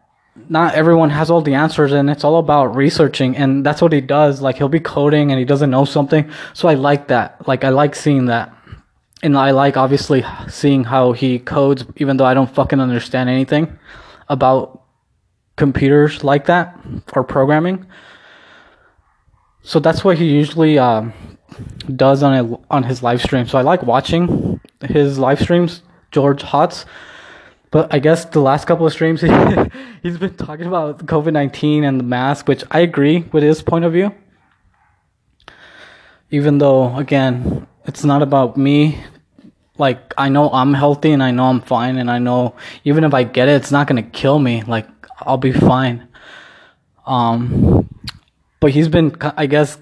not 0.49 0.75
everyone 0.75 1.09
has 1.09 1.29
all 1.29 1.41
the 1.41 1.53
answers, 1.53 1.91
and 1.91 2.09
it's 2.09 2.23
all 2.23 2.37
about 2.37 2.75
researching, 2.75 3.37
and 3.37 3.65
that's 3.65 3.81
what 3.81 3.93
he 3.93 4.01
does. 4.01 4.41
Like 4.41 4.57
he'll 4.57 4.69
be 4.69 4.79
coding 4.79 5.31
and 5.31 5.39
he 5.39 5.45
doesn't 5.45 5.69
know 5.69 5.85
something, 5.85 6.29
so 6.53 6.67
I 6.67 6.73
like 6.73 7.07
that. 7.07 7.47
Like 7.47 7.63
I 7.63 7.69
like 7.69 7.95
seeing 7.95 8.25
that. 8.25 8.51
And 9.23 9.37
I 9.37 9.51
like 9.51 9.77
obviously 9.77 10.23
seeing 10.49 10.83
how 10.83 11.13
he 11.13 11.39
codes, 11.39 11.85
even 11.95 12.17
though 12.17 12.25
I 12.25 12.33
don't 12.33 12.53
fucking 12.53 12.79
understand 12.79 13.29
anything 13.29 13.79
about 14.27 14.74
computers 15.55 16.23
like 16.23 16.45
that 16.45 16.77
or 17.13 17.23
programming. 17.23 17.85
So 19.63 19.79
that's 19.79 20.03
what 20.03 20.17
he 20.17 20.25
usually 20.25 20.77
um, 20.77 21.13
does 21.95 22.23
on 22.23 22.33
a, 22.33 22.59
on 22.69 22.83
his 22.83 23.01
live 23.01 23.21
stream. 23.21 23.47
So 23.47 23.57
I 23.57 23.61
like 23.61 23.83
watching 23.83 24.59
his 24.81 25.17
live 25.17 25.39
streams, 25.39 25.81
George 26.11 26.43
Hotz. 26.43 26.85
But 27.71 27.93
I 27.93 27.99
guess 27.99 28.25
the 28.25 28.39
last 28.39 28.65
couple 28.67 28.85
of 28.85 28.93
streams 28.93 29.21
he, 29.21 29.27
he's 30.03 30.17
been 30.17 30.35
talking 30.35 30.65
about 30.67 31.05
COVID 31.05 31.33
nineteen 31.33 31.83
and 31.83 31.99
the 31.99 32.03
mask, 32.03 32.47
which 32.47 32.63
I 32.71 32.79
agree 32.79 33.25
with 33.31 33.43
his 33.43 33.61
point 33.61 33.85
of 33.85 33.91
view. 33.91 34.13
Even 36.31 36.57
though 36.59 36.95
again, 36.95 37.67
it's 37.85 38.03
not 38.03 38.21
about 38.21 38.55
me. 38.55 39.03
Like 39.77 40.13
I 40.17 40.29
know 40.29 40.49
I'm 40.51 40.73
healthy 40.73 41.11
and 41.11 41.21
I 41.21 41.31
know 41.31 41.45
I'm 41.45 41.59
fine 41.59 41.97
and 41.97 42.09
I 42.09 42.19
know 42.19 42.55
even 42.85 43.03
if 43.03 43.13
I 43.13 43.23
get 43.23 43.49
it, 43.49 43.55
it's 43.55 43.71
not 43.71 43.87
gonna 43.87 44.03
kill 44.03 44.39
me. 44.39 44.63
Like 44.63 44.87
I'll 45.19 45.37
be 45.37 45.51
fine. 45.51 46.07
Um, 47.05 47.89
but 48.59 48.71
he's 48.71 48.87
been, 48.87 49.15
I 49.21 49.45
guess, 49.45 49.77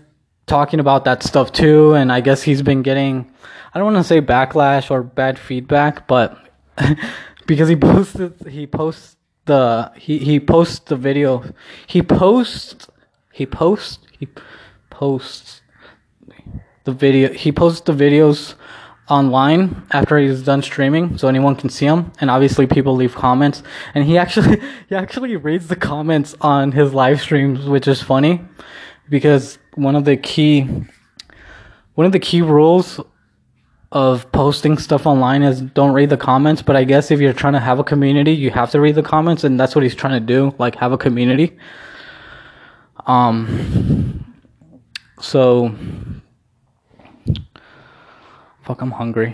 talking 0.45 0.79
about 0.79 1.05
that 1.05 1.23
stuff 1.23 1.51
too, 1.51 1.93
and 1.93 2.11
I 2.11 2.21
guess 2.21 2.43
he's 2.43 2.61
been 2.61 2.81
getting, 2.81 3.31
I 3.73 3.79
don't 3.79 3.93
want 3.93 4.03
to 4.03 4.07
say 4.07 4.21
backlash 4.21 4.91
or 4.91 5.03
bad 5.03 5.39
feedback, 5.39 6.07
but 6.07 6.37
because 7.47 7.69
he 7.69 7.75
posted, 7.75 8.33
he 8.47 8.67
posts 8.67 9.15
the, 9.45 9.91
he 9.95 10.19
he 10.19 10.39
posts 10.39 10.79
the 10.79 10.95
video, 10.95 11.43
he 11.87 12.01
posts, 12.01 12.87
he 13.31 13.45
posts, 13.45 14.05
he 14.17 14.27
posts 14.89 15.61
the 16.83 16.91
video, 16.91 17.31
he 17.33 17.51
posts 17.51 17.81
the 17.81 17.93
videos 17.93 18.55
online 19.09 19.85
after 19.91 20.17
he's 20.17 20.43
done 20.43 20.61
streaming 20.61 21.17
so 21.17 21.27
anyone 21.27 21.55
can 21.55 21.69
see 21.69 21.85
him. 21.85 22.11
And 22.21 22.29
obviously 22.29 22.67
people 22.67 22.95
leave 22.95 23.15
comments. 23.15 23.63
And 23.93 24.05
he 24.05 24.17
actually 24.23 24.61
he 24.89 24.95
actually 24.95 25.35
reads 25.35 25.67
the 25.67 25.75
comments 25.75 26.35
on 26.41 26.71
his 26.71 26.93
live 26.93 27.21
streams 27.21 27.65
which 27.65 27.87
is 27.87 28.01
funny. 28.01 28.41
Because 29.09 29.57
one 29.75 29.95
of 29.95 30.05
the 30.05 30.17
key 30.17 30.69
one 31.95 32.05
of 32.05 32.11
the 32.11 32.19
key 32.19 32.41
rules 32.41 32.99
of 33.91 34.31
posting 34.31 34.77
stuff 34.77 35.05
online 35.05 35.43
is 35.43 35.61
don't 35.61 35.93
read 35.93 36.09
the 36.09 36.17
comments. 36.17 36.61
But 36.61 36.75
i 36.75 36.83
guess 36.83 37.11
if 37.11 37.19
you're 37.19 37.33
trying 37.33 37.53
to 37.53 37.59
have 37.59 37.79
a 37.79 37.83
community 37.83 38.31
you 38.31 38.49
have 38.51 38.71
to 38.71 38.79
read 38.79 38.95
the 38.95 39.03
comments. 39.03 39.43
And 39.43 39.59
that's 39.59 39.75
what 39.75 39.83
he's 39.83 39.95
trying 39.95 40.19
to 40.19 40.25
do 40.25 40.55
like 40.57 40.75
have 40.75 40.93
a 40.93 40.97
community. 40.97 41.57
Um 43.05 44.23
so 45.19 45.75
Fuck, 48.63 48.81
I'm 48.81 48.91
hungry. 48.91 49.31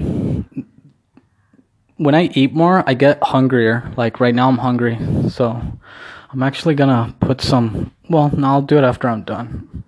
When 1.98 2.15
I 2.15 2.29
eat 2.33 2.51
more, 2.51 2.83
I 2.88 2.95
get 2.95 3.21
hungrier. 3.21 3.93
Like 3.95 4.19
right 4.19 4.33
now, 4.33 4.50
I'm 4.50 4.57
hungry. 4.57 4.98
So 5.29 5.62
I'm 6.31 6.41
actually 6.41 6.74
gonna 6.74 7.13
put 7.19 7.39
some. 7.39 7.91
Well, 8.09 8.31
no, 8.36 8.48
I'll 8.48 8.62
do 8.63 8.79
it 8.79 8.83
after 8.83 9.07
I'm 9.07 9.21
done. 9.21 9.83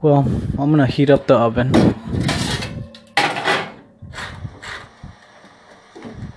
Well, 0.00 0.20
I'm 0.58 0.70
gonna 0.70 0.86
heat 0.86 1.10
up 1.10 1.26
the 1.26 1.34
oven. 1.34 1.74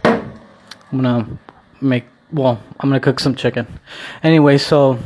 I'm 0.03 1.01
gonna 1.01 1.37
make. 1.79 2.05
Well, 2.33 2.59
I'm 2.79 2.89
gonna 2.89 2.99
cook 2.99 3.19
some 3.19 3.35
chicken. 3.35 3.67
Anyway, 4.23 4.57
so 4.57 4.97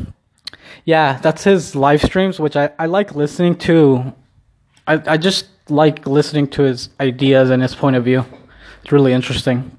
yeah, 0.85 1.19
that's 1.21 1.43
his 1.43 1.75
live 1.75 2.01
streams, 2.01 2.39
which 2.39 2.55
I, 2.55 2.69
I 2.79 2.85
like 2.85 3.13
listening 3.13 3.57
to. 3.59 4.13
I, 4.87 5.01
I 5.05 5.17
just 5.17 5.47
like 5.69 6.05
listening 6.05 6.47
to 6.49 6.63
his 6.63 6.89
ideas 6.99 7.49
and 7.49 7.61
his 7.61 7.75
point 7.75 7.95
of 7.95 8.03
view. 8.03 8.25
It's 8.81 8.91
really 8.91 9.13
interesting. 9.13 9.77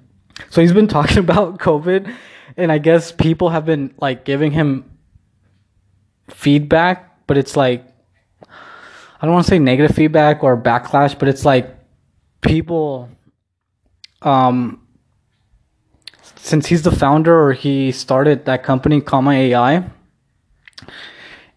So 0.50 0.60
he's 0.60 0.72
been 0.72 0.88
talking 0.98 1.18
about 1.18 1.58
COVID, 1.58 2.14
and 2.56 2.72
I 2.72 2.78
guess 2.78 3.12
people 3.12 3.50
have 3.50 3.66
been 3.66 3.94
like 4.00 4.24
giving 4.24 4.52
him 4.52 4.90
feedback, 6.30 7.26
but 7.26 7.36
it's 7.36 7.56
like 7.56 7.84
I 9.20 9.26
don't 9.26 9.32
want 9.32 9.46
to 9.46 9.50
say 9.50 9.58
negative 9.58 9.96
feedback 9.96 10.42
or 10.42 10.56
backlash, 10.56 11.18
but 11.18 11.28
it's 11.28 11.44
like 11.44 11.74
people 12.40 13.08
um 14.22 14.80
since 16.36 16.66
he's 16.66 16.82
the 16.82 16.90
founder 16.90 17.40
or 17.40 17.52
he 17.54 17.90
started 17.90 18.44
that 18.44 18.62
company 18.62 19.00
Comma 19.00 19.32
AI 19.32 19.84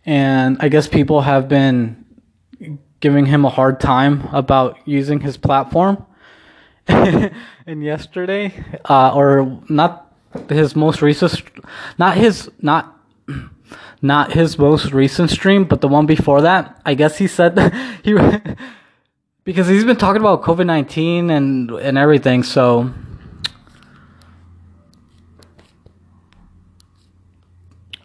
and 0.05 0.57
I 0.61 0.69
guess 0.69 0.87
people 0.87 1.21
have 1.21 1.49
been 1.49 2.05
giving 2.99 3.25
him 3.25 3.45
a 3.45 3.49
hard 3.49 3.79
time 3.79 4.27
about 4.31 4.77
using 4.85 5.21
his 5.21 5.37
platform. 5.37 6.05
and 6.87 7.83
yesterday, 7.83 8.53
uh, 8.85 9.13
or 9.13 9.61
not 9.69 10.13
his 10.49 10.75
most 10.75 11.01
recent, 11.01 11.43
not 11.97 12.17
his, 12.17 12.49
not, 12.61 12.97
not 14.01 14.31
his 14.31 14.57
most 14.57 14.93
recent 14.93 15.29
stream, 15.29 15.65
but 15.65 15.81
the 15.81 15.87
one 15.87 16.05
before 16.05 16.41
that, 16.41 16.81
I 16.85 16.93
guess 16.93 17.17
he 17.17 17.27
said 17.27 17.57
he, 18.03 18.15
because 19.43 19.67
he's 19.67 19.83
been 19.83 19.97
talking 19.97 20.21
about 20.21 20.43
COVID 20.43 20.65
19 20.65 21.29
and, 21.29 21.71
and 21.71 21.97
everything, 21.97 22.43
so 22.43 22.93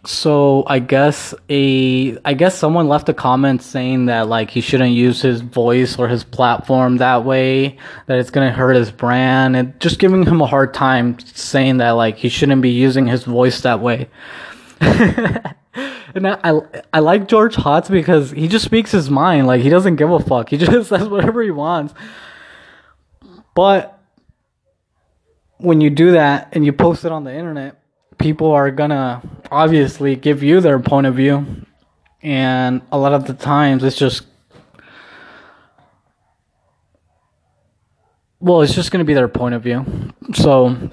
So 0.04 0.64
I 0.66 0.80
guess 0.80 1.32
a 1.48 2.18
I 2.24 2.34
guess 2.34 2.58
someone 2.58 2.88
left 2.88 3.08
a 3.08 3.14
comment 3.14 3.62
saying 3.62 4.06
that 4.06 4.26
like 4.26 4.50
he 4.50 4.60
shouldn't 4.60 4.90
use 4.90 5.22
his 5.22 5.42
voice 5.42 5.96
or 5.96 6.08
his 6.08 6.24
platform 6.24 6.96
that 6.96 7.24
way 7.24 7.78
that 8.06 8.18
it's 8.18 8.30
gonna 8.30 8.50
hurt 8.50 8.74
his 8.74 8.90
brand 8.90 9.54
and 9.54 9.78
just 9.78 10.00
giving 10.00 10.26
him 10.26 10.40
a 10.40 10.46
hard 10.46 10.74
time 10.74 11.20
saying 11.20 11.76
that 11.76 11.92
like 11.92 12.16
he 12.16 12.28
shouldn't 12.28 12.62
be 12.62 12.70
using 12.70 13.06
his 13.06 13.22
voice 13.22 13.60
that 13.60 13.78
way. 13.78 14.08
and 14.80 16.26
I, 16.26 16.38
I, 16.42 16.60
I 16.94 16.98
like 16.98 17.28
George 17.28 17.54
Hotz 17.54 17.88
because 17.88 18.32
he 18.32 18.48
just 18.48 18.64
speaks 18.64 18.90
his 18.90 19.08
mind 19.08 19.46
like 19.46 19.62
he 19.62 19.68
doesn't 19.68 19.96
give 19.96 20.10
a 20.10 20.18
fuck 20.18 20.48
he 20.48 20.56
just 20.58 20.88
says 20.88 21.08
whatever 21.08 21.42
he 21.42 21.52
wants. 21.52 21.94
But 23.54 24.00
when 25.58 25.80
you 25.80 25.90
do 25.90 26.12
that 26.12 26.48
and 26.50 26.66
you 26.66 26.72
post 26.72 27.04
it 27.04 27.12
on 27.12 27.22
the 27.22 27.32
internet 27.32 27.81
people 28.22 28.52
are 28.52 28.70
gonna 28.70 29.20
obviously 29.50 30.14
give 30.14 30.42
you 30.44 30.60
their 30.60 30.78
point 30.78 31.08
of 31.08 31.14
view 31.16 31.44
and 32.22 32.80
a 32.92 32.96
lot 32.96 33.12
of 33.12 33.26
the 33.26 33.34
times 33.34 33.82
it's 33.82 33.96
just 33.96 34.24
well 38.38 38.62
it's 38.62 38.74
just 38.74 38.92
to 38.92 39.04
be 39.04 39.12
their 39.12 39.28
point 39.28 39.54
of 39.54 39.62
view. 39.62 39.84
So 40.34 40.90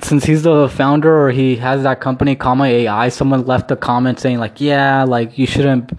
since 0.00 0.24
he's 0.24 0.44
the 0.44 0.68
founder 0.68 1.26
or 1.26 1.30
he 1.32 1.56
has 1.56 1.82
that 1.82 2.00
company 2.00 2.36
comma 2.36 2.64
ai 2.64 3.08
someone 3.08 3.44
left 3.44 3.70
a 3.70 3.76
comment 3.76 4.18
saying 4.20 4.38
like 4.38 4.60
yeah 4.60 5.04
like 5.04 5.38
you 5.38 5.46
shouldn't 5.46 5.92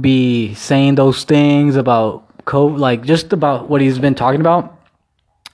be 0.00 0.54
saying 0.54 0.94
those 0.94 1.24
things 1.24 1.74
about 1.74 2.22
code 2.44 2.78
like 2.78 3.02
just 3.02 3.32
about 3.32 3.68
what 3.68 3.80
he's 3.80 3.98
been 3.98 4.14
talking 4.14 4.40
about. 4.40 4.78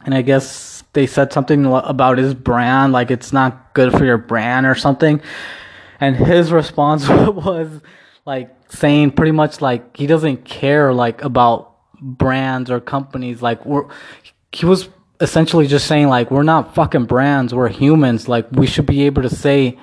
And 0.05 0.15
i 0.15 0.21
guess 0.21 0.72
they 0.93 1.07
said 1.07 1.33
something 1.33 1.67
about 1.67 2.19
his 2.19 2.35
brand, 2.35 2.93
like 2.93 3.11
it's 3.11 3.33
not 3.33 3.75
good 3.75 3.93
for 3.93 4.05
your 4.05 4.19
brand 4.19 4.67
or 4.67 4.75
something. 4.75 5.23
And 6.01 6.17
his 6.17 6.53
response 6.53 7.09
was 7.09 7.81
like 8.27 8.55
saying 8.69 9.13
pretty 9.13 9.33
much 9.33 9.61
like 9.61 9.97
he 9.97 10.07
doesn't 10.07 10.45
care 10.45 10.93
like 10.93 11.23
about 11.23 11.77
brands 12.01 12.71
or 12.71 12.81
companies. 12.81 13.41
Like 13.41 13.65
we're, 13.65 13.87
he 14.53 14.67
was 14.67 14.89
essentially 15.21 15.67
just 15.67 15.87
saying 15.87 16.09
like 16.09 16.31
we're 16.31 16.43
not 16.43 16.75
fucking 16.75 17.07
brands, 17.07 17.55
we're 17.55 17.69
humans. 17.69 18.29
Like 18.29 18.51
we 18.53 18.67
should 18.67 18.87
be 18.87 19.03
able 19.07 19.23
to 19.23 19.31
say 19.31 19.79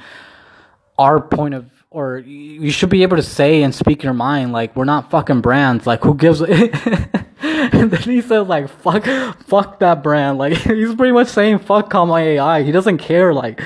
our 0.97 1.19
point 1.21 1.55
of 1.55 1.69
or 1.91 2.19
you 2.19 2.69
should 2.69 2.89
be 2.89 3.01
able 3.01 3.17
to 3.17 3.23
say 3.23 3.63
and 3.63 3.73
speak 3.73 4.03
your 4.03 4.13
mind 4.13 4.51
like 4.51 4.75
we're 4.75 4.85
not 4.85 5.09
fucking 5.09 5.41
brands 5.41 5.87
like 5.87 6.03
who 6.03 6.13
gives 6.13 6.39
and 7.41 7.91
then 7.91 8.01
he 8.01 8.21
says 8.21 8.47
like 8.47 8.67
fuck 8.67 9.05
fuck 9.43 9.79
that 9.79 10.03
brand. 10.03 10.37
Like 10.37 10.53
he's 10.57 10.93
pretty 10.95 11.13
much 11.13 11.27
saying 11.27 11.59
fuck 11.59 11.89
comma 11.89 12.15
ai 12.15 12.63
he 12.63 12.71
doesn't 12.71 12.97
care 12.97 13.33
like 13.33 13.61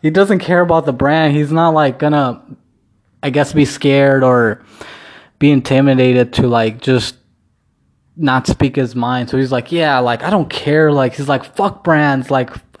he 0.00 0.10
doesn't 0.10 0.38
care 0.38 0.62
about 0.62 0.86
the 0.86 0.92
brand. 0.92 1.34
He's 1.34 1.52
not 1.52 1.70
like 1.70 1.98
gonna 1.98 2.42
i 3.22 3.30
guess 3.30 3.52
be 3.52 3.64
scared 3.64 4.24
or 4.24 4.64
be 5.38 5.50
intimidated 5.50 6.32
to 6.34 6.46
like 6.46 6.80
just 6.80 7.16
not 8.16 8.46
speak 8.46 8.76
his 8.76 8.94
mind. 8.94 9.28
So 9.28 9.36
he's 9.36 9.52
like 9.52 9.72
yeah 9.72 9.98
like 9.98 10.22
i 10.22 10.30
don't 10.30 10.48
care. 10.48 10.90
Like 10.90 11.14
he's 11.14 11.28
like 11.28 11.44
fuck 11.56 11.84
brands. 11.84 12.30
Like 12.30 12.50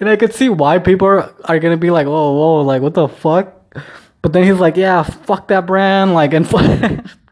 and 0.00 0.08
I 0.08 0.16
could 0.16 0.34
see 0.34 0.48
why 0.48 0.78
people 0.78 1.08
are, 1.08 1.34
are 1.44 1.58
gonna 1.58 1.76
be 1.76 1.90
like, 1.90 2.06
"Oh, 2.06 2.34
whoa, 2.34 2.62
like 2.62 2.82
what 2.82 2.94
the 2.94 3.08
fuck?" 3.08 3.54
But 4.22 4.32
then 4.32 4.44
he's 4.44 4.58
like, 4.58 4.76
"Yeah, 4.76 5.02
fuck 5.02 5.48
that 5.48 5.66
brand," 5.66 6.14
like, 6.14 6.34
and 6.34 6.48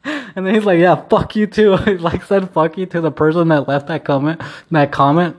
and 0.06 0.46
then 0.46 0.54
he's 0.54 0.64
like, 0.64 0.78
"Yeah, 0.78 0.94
fuck 0.94 1.34
you 1.36 1.46
too." 1.46 1.76
he 1.84 1.96
like 1.96 2.24
said 2.24 2.50
"fuck 2.50 2.78
you" 2.78 2.86
to 2.86 3.00
the 3.00 3.10
person 3.10 3.48
that 3.48 3.68
left 3.68 3.88
that 3.88 4.04
comment. 4.04 4.40
That 4.70 4.92
comment. 4.92 5.36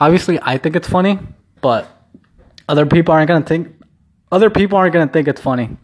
Obviously, 0.00 0.38
I 0.42 0.58
think 0.58 0.76
it's 0.76 0.88
funny, 0.88 1.18
but 1.60 1.88
other 2.68 2.86
people 2.86 3.14
aren't 3.14 3.28
gonna 3.28 3.44
think. 3.44 3.74
Other 4.30 4.50
people 4.50 4.76
aren't 4.78 4.92
gonna 4.92 5.10
think 5.10 5.28
it's 5.28 5.40
funny. 5.40 5.76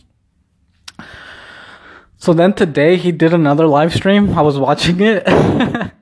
So 2.18 2.34
then 2.34 2.52
today 2.52 2.96
he 2.96 3.12
did 3.12 3.32
another 3.32 3.66
live 3.66 3.94
stream. 3.94 4.36
I 4.36 4.42
was 4.42 4.58
watching 4.58 5.00
it, 5.00 5.26
and 5.26 5.92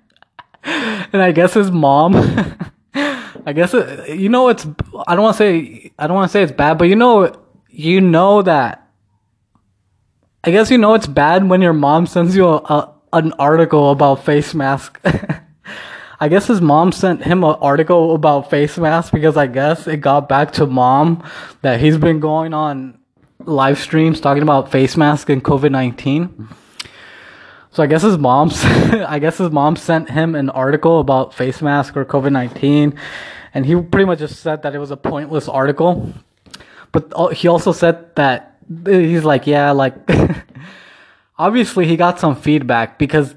I 1.12 1.30
guess 1.32 1.54
his 1.54 1.70
mom. 1.70 2.16
I 3.46 3.52
guess 3.54 3.72
it, 3.72 4.18
you 4.18 4.28
know 4.28 4.48
it's. 4.48 4.66
I 5.06 5.14
don't 5.14 5.22
want 5.22 5.36
to 5.36 5.38
say. 5.38 5.92
I 5.98 6.06
don't 6.06 6.16
want 6.16 6.28
to 6.28 6.32
say 6.32 6.42
it's 6.42 6.52
bad, 6.52 6.76
but 6.76 6.88
you 6.88 6.96
know, 6.96 7.32
you 7.70 8.00
know 8.00 8.42
that. 8.42 8.87
I 10.44 10.52
guess 10.52 10.70
you 10.70 10.78
know 10.78 10.94
it's 10.94 11.08
bad 11.08 11.48
when 11.48 11.60
your 11.62 11.72
mom 11.72 12.06
sends 12.06 12.36
you 12.36 12.46
a, 12.46 12.56
a 12.56 12.94
an 13.12 13.32
article 13.38 13.90
about 13.90 14.24
face 14.24 14.54
mask. 14.54 15.00
I 16.20 16.28
guess 16.28 16.46
his 16.46 16.60
mom 16.60 16.92
sent 16.92 17.24
him 17.24 17.42
an 17.42 17.56
article 17.60 18.14
about 18.14 18.50
face 18.50 18.76
masks 18.78 19.10
because 19.10 19.36
I 19.36 19.46
guess 19.46 19.86
it 19.86 19.98
got 19.98 20.28
back 20.28 20.52
to 20.52 20.66
mom 20.66 21.24
that 21.62 21.80
he's 21.80 21.96
been 21.96 22.20
going 22.20 22.54
on 22.54 22.98
live 23.40 23.78
streams 23.78 24.20
talking 24.20 24.42
about 24.42 24.70
face 24.70 24.96
masks 24.96 25.30
and 25.30 25.42
COVID 25.42 25.72
nineteen. 25.72 26.48
So 27.70 27.82
I 27.82 27.86
guess 27.86 28.02
his 28.02 28.18
mom, 28.18 28.50
I 28.54 29.18
guess 29.18 29.38
his 29.38 29.50
mom 29.50 29.76
sent 29.76 30.10
him 30.10 30.34
an 30.34 30.50
article 30.50 31.00
about 31.00 31.34
face 31.34 31.60
mask 31.60 31.96
or 31.96 32.04
COVID 32.04 32.30
nineteen, 32.30 32.94
and 33.54 33.66
he 33.66 33.74
pretty 33.80 34.04
much 34.04 34.20
just 34.20 34.40
said 34.40 34.62
that 34.62 34.74
it 34.74 34.78
was 34.78 34.92
a 34.92 34.96
pointless 34.96 35.48
article. 35.48 36.12
But 36.92 37.34
he 37.34 37.48
also 37.48 37.72
said 37.72 38.14
that 38.14 38.47
he's 38.86 39.24
like, 39.24 39.46
yeah, 39.46 39.70
like 39.70 39.94
obviously 41.38 41.86
he 41.86 41.96
got 41.96 42.18
some 42.20 42.36
feedback 42.36 42.98
because 42.98 43.34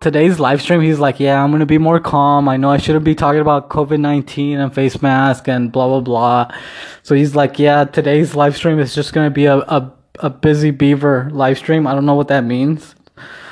today's 0.00 0.38
live 0.38 0.60
stream, 0.60 0.80
he's 0.80 0.98
like, 0.98 1.18
yeah, 1.20 1.42
I'm 1.42 1.50
gonna 1.50 1.66
be 1.66 1.78
more 1.78 2.00
calm. 2.00 2.48
I 2.48 2.56
know 2.56 2.70
I 2.70 2.78
shouldn't 2.78 3.04
be 3.04 3.14
talking 3.14 3.40
about 3.40 3.70
COVID 3.70 4.00
nineteen 4.00 4.60
and 4.60 4.74
face 4.74 5.00
mask 5.00 5.48
and 5.48 5.72
blah 5.72 5.88
blah 5.88 6.00
blah. 6.00 6.60
So 7.02 7.14
he's 7.14 7.34
like, 7.34 7.58
yeah, 7.58 7.84
today's 7.84 8.34
live 8.34 8.56
stream 8.56 8.78
is 8.78 8.94
just 8.94 9.12
gonna 9.12 9.30
be 9.30 9.46
a 9.46 9.56
a, 9.56 9.92
a 10.20 10.30
busy 10.30 10.70
beaver 10.70 11.28
live 11.32 11.58
stream. 11.58 11.86
I 11.86 11.94
don't 11.94 12.06
know 12.06 12.14
what 12.14 12.28
that 12.28 12.42
means, 12.44 12.94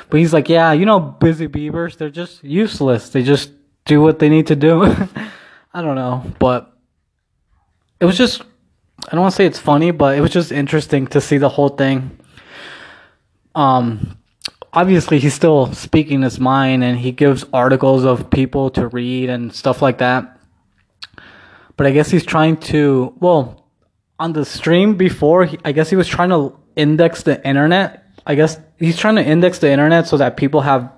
but 0.09 0.19
he's 0.19 0.33
like, 0.33 0.49
yeah, 0.49 0.71
you 0.73 0.85
know, 0.85 0.99
busy 0.99 1.47
beavers, 1.47 1.97
they're 1.97 2.09
just 2.09 2.43
useless. 2.43 3.09
They 3.09 3.23
just 3.23 3.51
do 3.85 4.01
what 4.01 4.19
they 4.19 4.29
need 4.29 4.47
to 4.47 4.55
do. 4.55 4.83
I 5.73 5.81
don't 5.81 5.95
know, 5.95 6.23
but 6.39 6.71
it 7.99 8.05
was 8.05 8.17
just. 8.17 8.43
I 9.07 9.11
don't 9.11 9.21
want 9.21 9.33
to 9.33 9.35
say 9.35 9.45
it's 9.45 9.59
funny, 9.59 9.91
but 9.91 10.17
it 10.17 10.21
was 10.21 10.31
just 10.31 10.51
interesting 10.51 11.07
to 11.07 11.21
see 11.21 11.37
the 11.37 11.49
whole 11.49 11.69
thing. 11.69 12.17
Um, 13.55 14.17
obviously 14.73 15.19
he's 15.19 15.33
still 15.33 15.71
speaking 15.73 16.21
his 16.23 16.39
mind 16.39 16.83
and 16.83 16.97
he 16.97 17.11
gives 17.11 17.45
articles 17.53 18.03
of 18.03 18.29
people 18.29 18.69
to 18.71 18.87
read 18.87 19.29
and 19.29 19.53
stuff 19.53 19.81
like 19.81 19.99
that. 19.99 20.39
But 21.77 21.87
I 21.87 21.91
guess 21.91 22.09
he's 22.09 22.25
trying 22.25 22.57
to, 22.71 23.13
well, 23.19 23.67
on 24.19 24.33
the 24.33 24.45
stream 24.45 24.95
before, 24.95 25.45
he, 25.45 25.59
I 25.63 25.71
guess 25.71 25.89
he 25.89 25.95
was 25.95 26.07
trying 26.07 26.29
to 26.29 26.57
index 26.75 27.23
the 27.23 27.45
internet. 27.47 28.05
I 28.25 28.35
guess 28.35 28.59
he's 28.79 28.97
trying 28.97 29.15
to 29.15 29.23
index 29.23 29.59
the 29.59 29.71
internet 29.71 30.07
so 30.07 30.17
that 30.17 30.37
people 30.37 30.61
have 30.61 30.91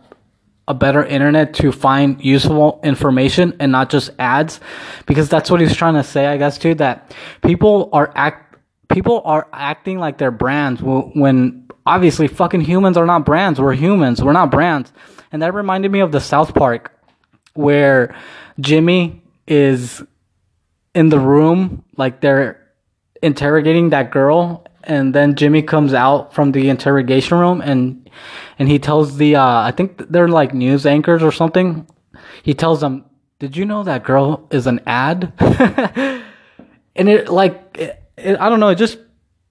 a 0.68 0.74
better 0.74 1.06
internet 1.06 1.54
to 1.54 1.72
find 1.72 2.24
useful 2.24 2.80
information 2.84 3.56
and 3.60 3.72
not 3.72 3.90
just 3.90 4.10
ads 4.18 4.60
because 5.06 5.30
that's 5.30 5.52
what 5.52 5.60
he's 5.60 5.76
trying 5.76 5.94
to 5.94 6.04
say 6.04 6.26
i 6.26 6.38
guess 6.38 6.58
too 6.58 6.74
that 6.74 7.16
people 7.42 7.90
are 7.94 8.12
act 8.16 8.56
people 8.90 9.22
are 9.26 9.48
acting 9.54 10.00
like 10.00 10.18
they're 10.18 10.32
brands 10.32 10.82
when 10.82 11.66
obviously 11.86 12.28
fucking 12.28 12.62
humans 12.62 12.98
are 12.98 13.06
not 13.06 13.26
brands. 13.26 13.60
We're 13.60 13.74
humans. 13.74 14.24
We're 14.24 14.34
not 14.34 14.52
brands. 14.52 14.92
And 15.32 15.42
that 15.42 15.54
reminded 15.54 15.92
me 15.92 16.00
of 16.00 16.12
the 16.12 16.22
South 16.22 16.54
Park 16.54 16.92
where 17.54 18.16
Jimmy 18.60 19.22
is 19.48 20.04
in 20.94 21.10
the 21.10 21.20
room, 21.20 21.84
like 21.98 22.22
they're 22.22 22.62
interrogating 23.22 23.90
that 23.90 24.12
girl, 24.12 24.66
and 24.86 25.14
then 25.14 25.36
Jimmy 25.36 25.62
comes 25.62 25.94
out 25.94 26.34
from 26.34 26.52
the 26.52 26.70
interrogation 26.70 27.38
room 27.38 27.62
and 27.62 28.10
and 28.58 28.70
he 28.70 28.80
tells 28.80 29.18
the 29.18 29.36
uh, 29.36 29.62
I 29.62 29.72
think 29.72 30.10
they're 30.10 30.28
like 30.28 30.54
news 30.54 30.86
anchors 30.86 31.24
or 31.24 31.32
something. 31.32 31.88
He 32.44 32.54
tells 32.54 32.82
them, 32.82 33.06
"Did 33.40 33.58
you 33.58 33.66
know 33.66 33.84
that 33.84 34.04
girl 34.04 34.48
is 34.52 34.68
an 34.68 34.82
ad?" 34.86 35.34
and 36.96 37.10
it 37.10 37.30
like 37.30 37.78
it, 37.78 38.02
it, 38.18 38.40
I 38.40 38.50
don't 38.50 38.60
know, 38.60 38.70
it 38.70 38.76
just 38.76 39.00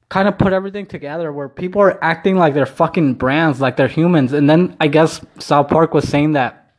kind 0.09 0.29
of 0.29 0.39
put 0.39 0.53
everything 0.53 0.87
together 0.87 1.33
where 1.33 1.49
people 1.49 1.83
are 1.83 2.03
acting 2.03 2.37
like 2.37 2.55
they're 2.55 2.67
fucking 2.67 3.15
brands, 3.15 3.61
like 3.61 3.77
they're 3.77 3.89
humans. 3.89 4.33
And 4.33 4.49
then 4.49 4.77
I 4.81 4.89
guess 4.89 5.25
South 5.39 5.69
Park 5.69 5.93
was 5.93 6.09
saying 6.09 6.33
that 6.33 6.73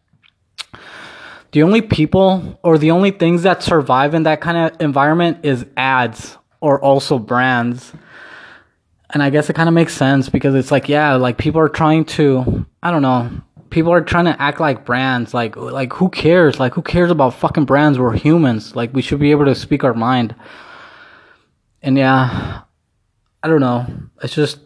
the 1.51 1.63
only 1.63 1.81
people 1.81 2.59
or 2.63 2.77
the 2.77 2.91
only 2.91 3.11
things 3.11 3.43
that 3.43 3.63
survive 3.63 4.13
in 4.13 4.23
that 4.23 4.41
kind 4.41 4.57
of 4.57 4.81
environment 4.81 5.39
is 5.43 5.65
ads 5.77 6.37
or 6.61 6.81
also 6.81 7.19
brands. 7.19 7.93
And 9.15 9.23
I 9.23 9.29
guess 9.29 9.49
it 9.49 9.53
kind 9.53 9.69
of 9.69 9.73
makes 9.73 9.93
sense 9.93 10.27
because 10.27 10.55
it's 10.55 10.71
like, 10.71 10.89
yeah, 10.89 11.15
like 11.15 11.37
people 11.37 11.61
are 11.61 11.69
trying 11.69 12.03
to, 12.03 12.65
I 12.83 12.91
don't 12.91 13.01
know, 13.01 13.31
people 13.69 13.93
are 13.93 14.01
trying 14.01 14.25
to 14.25 14.41
act 14.41 14.59
like 14.59 14.83
brands. 14.83 15.33
Like, 15.33 15.55
like 15.55 15.93
who 15.93 16.09
cares? 16.09 16.59
Like, 16.59 16.73
who 16.73 16.81
cares 16.81 17.09
about 17.09 17.33
fucking 17.33 17.63
brands? 17.63 17.97
We're 17.97 18.17
humans. 18.17 18.75
Like, 18.75 18.93
we 18.93 19.01
should 19.01 19.21
be 19.21 19.31
able 19.31 19.45
to 19.45 19.55
speak 19.55 19.85
our 19.85 19.93
mind. 19.93 20.35
And 21.81 21.97
yeah, 21.97 22.63
I 23.41 23.47
don't 23.47 23.61
know. 23.61 23.87
It's 24.21 24.35
just 24.35 24.59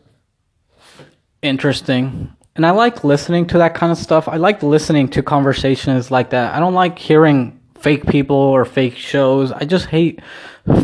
interesting. 1.44 2.36
And 2.56 2.66
I 2.66 2.72
like 2.72 3.04
listening 3.04 3.46
to 3.50 3.60
that 3.60 3.76
kind 3.76 3.92
of 3.92 4.00
stuff. 4.00 4.28
I 4.28 4.38
like 4.38 4.64
listening 4.64 5.10
to 5.10 5.22
conversations 5.22 6.10
like 6.10 6.32
that. 6.32 6.56
I 6.56 6.60
don't 6.60 6.74
like 6.74 6.98
hearing 6.98 7.60
fake 7.78 8.08
people 8.08 8.36
or 8.36 8.66
fake 8.66 8.96
shows. 8.96 9.52
I 9.52 9.66
just 9.66 9.86
hate 9.86 10.22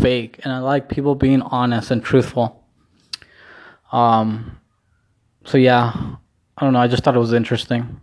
fake 0.02 0.40
and 0.44 0.54
I 0.54 0.60
like 0.60 0.88
people 0.88 1.16
being 1.16 1.42
honest 1.42 1.90
and 1.90 2.04
truthful. 2.04 2.62
Um 3.96 4.58
so 5.46 5.58
yeah, 5.58 5.94
I 6.58 6.64
don't 6.64 6.74
know, 6.74 6.80
I 6.80 6.88
just 6.88 7.04
thought 7.04 7.16
it 7.16 7.20
was 7.20 7.34
interesting. 7.34 8.02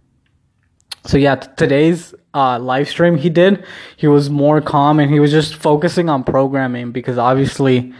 So 1.05 1.19
yeah, 1.19 1.35
t- 1.35 1.49
today's 1.57 2.15
uh, 2.33 2.59
live 2.59 2.89
stream 2.89 3.17
he 3.19 3.29
did, 3.29 3.65
he 3.97 4.07
was 4.07 4.31
more 4.31 4.61
calm 4.61 5.01
and 5.01 5.13
he 5.13 5.21
was 5.21 5.31
just 5.31 5.57
focusing 5.57 6.09
on 6.09 6.25
programming 6.25 6.93
because 6.93 7.19
obviously 7.19 7.93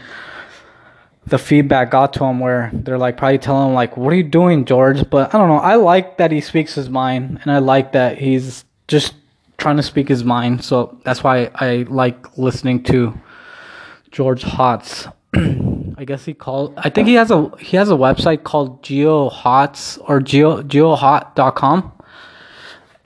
the 1.27 1.37
feedback 1.37 1.91
got 1.91 2.13
to 2.13 2.23
him 2.23 2.39
where 2.39 2.71
they're 2.73 2.97
like 2.97 3.17
probably 3.17 3.37
telling 3.37 3.69
him 3.69 3.75
like 3.75 3.95
what 3.95 4.11
are 4.11 4.15
you 4.15 4.23
doing 4.23 4.65
george? 4.65 5.09
But 5.09 5.33
i 5.33 5.37
don't 5.37 5.47
know 5.47 5.57
i 5.57 5.75
like 5.75 6.17
that 6.17 6.31
he 6.31 6.41
speaks 6.41 6.73
his 6.75 6.89
mind 6.89 7.39
and 7.41 7.51
i 7.51 7.59
like 7.59 7.91
that 7.91 8.17
he's 8.17 8.65
just 8.87 9.13
trying 9.57 9.77
to 9.77 9.83
speak 9.83 10.07
his 10.09 10.23
mind. 10.23 10.63
So 10.63 10.97
that's 11.05 11.23
why 11.23 11.51
i 11.55 11.85
like 11.89 12.37
listening 12.37 12.83
to 12.83 13.13
george 14.11 14.43
hotz 14.43 15.11
i 15.97 16.05
guess 16.05 16.25
he 16.25 16.33
called 16.33 16.73
i 16.77 16.89
think 16.89 17.07
he 17.07 17.13
has 17.15 17.31
a 17.31 17.51
he 17.59 17.77
has 17.77 17.89
a 17.89 17.95
website 17.95 18.43
called 18.43 18.81
GeoHots 18.83 19.99
or 20.07 20.19
geo 20.19 20.61
geohot.com 20.61 21.91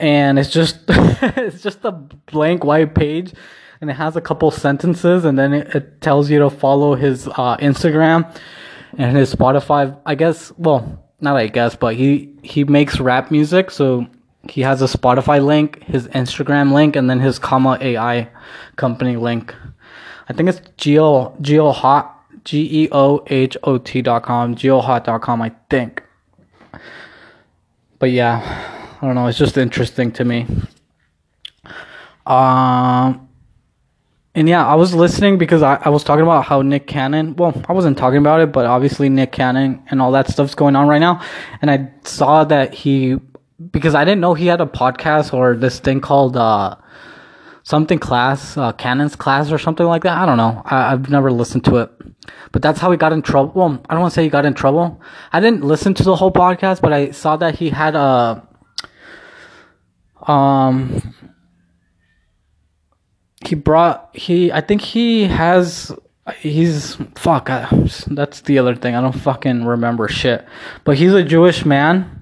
and 0.00 0.38
it's 0.38 0.50
just 0.50 0.78
it's 0.88 1.62
just 1.62 1.84
a 1.84 1.92
blank 1.92 2.64
white 2.64 2.94
page 2.94 3.32
and 3.80 3.90
it 3.90 3.94
has 3.94 4.16
a 4.16 4.20
couple 4.20 4.50
sentences 4.50 5.24
and 5.24 5.38
then 5.38 5.52
it, 5.52 5.74
it 5.74 6.00
tells 6.00 6.30
you 6.30 6.38
to 6.38 6.50
follow 6.50 6.94
his 6.94 7.28
uh, 7.28 7.56
Instagram 7.58 8.32
and 8.96 9.16
his 9.16 9.34
Spotify. 9.34 9.98
I 10.06 10.14
guess, 10.14 10.52
well, 10.56 11.04
not 11.20 11.36
I 11.36 11.48
guess, 11.48 11.76
but 11.76 11.94
he 11.94 12.32
he 12.42 12.64
makes 12.64 13.00
rap 13.00 13.30
music, 13.30 13.70
so 13.70 14.06
he 14.48 14.62
has 14.62 14.80
a 14.82 14.86
Spotify 14.86 15.44
link, 15.44 15.82
his 15.84 16.08
Instagram 16.08 16.72
link, 16.72 16.96
and 16.96 17.10
then 17.10 17.20
his 17.20 17.38
comma 17.38 17.78
AI 17.80 18.28
company 18.76 19.16
link. 19.16 19.54
I 20.28 20.32
think 20.32 20.48
it's 20.48 20.60
geo 20.76 21.36
geohot 21.40 22.10
g 22.48 22.84
e 22.84 22.88
o 22.92 23.22
h 23.26 23.56
o 23.62 23.76
t 23.76 24.00
dot 24.00 24.22
com 24.22 24.54
geohot 24.54 25.04
dot 25.04 25.20
com. 25.20 25.42
I 25.42 25.50
think. 25.68 26.02
But 27.98 28.10
yeah, 28.10 28.40
I 29.02 29.06
don't 29.06 29.14
know. 29.14 29.26
It's 29.26 29.36
just 29.36 29.58
interesting 29.58 30.12
to 30.12 30.24
me. 30.24 30.46
Um 32.26 33.28
and 34.34 34.48
yeah, 34.48 34.64
I 34.64 34.76
was 34.76 34.94
listening 34.94 35.36
because 35.36 35.62
I, 35.62 35.74
I 35.84 35.88
was 35.88 36.04
talking 36.04 36.22
about 36.22 36.44
how 36.44 36.62
Nick 36.62 36.86
Cannon, 36.86 37.34
well, 37.36 37.52
I 37.68 37.72
wasn't 37.72 37.98
talking 37.98 38.18
about 38.18 38.40
it, 38.40 38.52
but 38.52 38.66
obviously 38.66 39.08
Nick 39.08 39.32
Cannon 39.32 39.82
and 39.90 40.00
all 40.00 40.12
that 40.12 40.28
stuff's 40.28 40.54
going 40.54 40.76
on 40.76 40.86
right 40.86 41.00
now. 41.00 41.20
And 41.60 41.70
I 41.70 41.90
saw 42.04 42.44
that 42.44 42.72
he, 42.72 43.16
because 43.72 43.96
I 43.96 44.04
didn't 44.04 44.20
know 44.20 44.34
he 44.34 44.46
had 44.46 44.60
a 44.60 44.66
podcast 44.66 45.34
or 45.34 45.56
this 45.56 45.80
thing 45.80 46.00
called, 46.00 46.36
uh, 46.36 46.76
something 47.64 47.98
class, 47.98 48.56
uh, 48.56 48.72
Cannon's 48.72 49.16
class 49.16 49.50
or 49.50 49.58
something 49.58 49.86
like 49.86 50.04
that. 50.04 50.16
I 50.16 50.24
don't 50.24 50.36
know. 50.36 50.62
I, 50.64 50.92
I've 50.92 51.10
never 51.10 51.32
listened 51.32 51.64
to 51.64 51.78
it. 51.78 51.90
But 52.52 52.62
that's 52.62 52.80
how 52.80 52.90
he 52.90 52.96
got 52.96 53.12
in 53.12 53.22
trouble. 53.22 53.52
Well, 53.54 53.82
I 53.88 53.94
don't 53.94 54.02
want 54.02 54.12
to 54.12 54.14
say 54.14 54.22
he 54.22 54.30
got 54.30 54.46
in 54.46 54.54
trouble. 54.54 55.00
I 55.32 55.40
didn't 55.40 55.64
listen 55.64 55.94
to 55.94 56.02
the 56.02 56.16
whole 56.16 56.32
podcast, 56.32 56.80
but 56.80 56.92
I 56.92 57.10
saw 57.10 57.36
that 57.36 57.56
he 57.56 57.70
had 57.70 57.94
a, 57.94 58.46
um, 60.22 61.14
he 63.46 63.54
brought 63.54 64.10
he 64.14 64.50
I 64.50 64.60
think 64.60 64.80
he 64.80 65.24
has 65.24 65.92
he's 66.40 66.96
fuck 67.14 67.48
I, 67.48 67.68
that's 68.08 68.40
the 68.40 68.58
other 68.58 68.74
thing 68.74 68.96
I 68.96 69.00
don't 69.00 69.12
fucking 69.12 69.64
remember 69.64 70.08
shit 70.08 70.44
but 70.82 70.98
he's 70.98 71.14
a 71.14 71.22
Jewish 71.22 71.64
man 71.64 72.20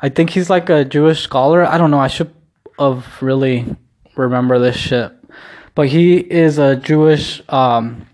I 0.00 0.08
think 0.08 0.30
he's 0.30 0.48
like 0.48 0.70
a 0.70 0.84
Jewish 0.84 1.20
scholar. 1.22 1.64
I 1.64 1.76
don't 1.76 1.90
know. 1.90 1.98
I 1.98 2.08
should 2.08 2.32
have 2.78 3.20
really 3.20 3.76
remember 4.16 4.58
this 4.58 4.76
shit, 4.76 5.12
but 5.74 5.88
he 5.88 6.18
is 6.18 6.58
a 6.58 6.76
Jewish. 6.76 7.42
Um, 7.48 8.06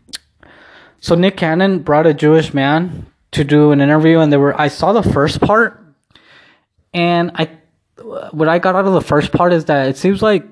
so 1.05 1.15
Nick 1.15 1.37
Cannon 1.37 1.81
brought 1.81 2.07
a 2.07 2.15
Jewish 2.15 2.55
man 2.55 3.05
to 3.33 3.45
do 3.45 3.73
an 3.73 3.83
interview, 3.83 4.21
and 4.21 4.33
they 4.33 4.39
were. 4.39 4.59
I 4.59 4.69
saw 4.69 4.95
the 4.95 5.03
first 5.03 5.39
part, 5.39 5.85
and 6.95 7.31
I 7.35 7.51
what 8.31 8.49
I 8.49 8.59
got 8.59 8.75
out 8.75 8.87
of 8.87 8.95
the 8.95 9.03
first 9.03 9.31
part 9.31 9.53
is 9.53 9.67
that 9.67 9.87
it 9.91 9.99
seems 9.99 10.23
like 10.23 10.47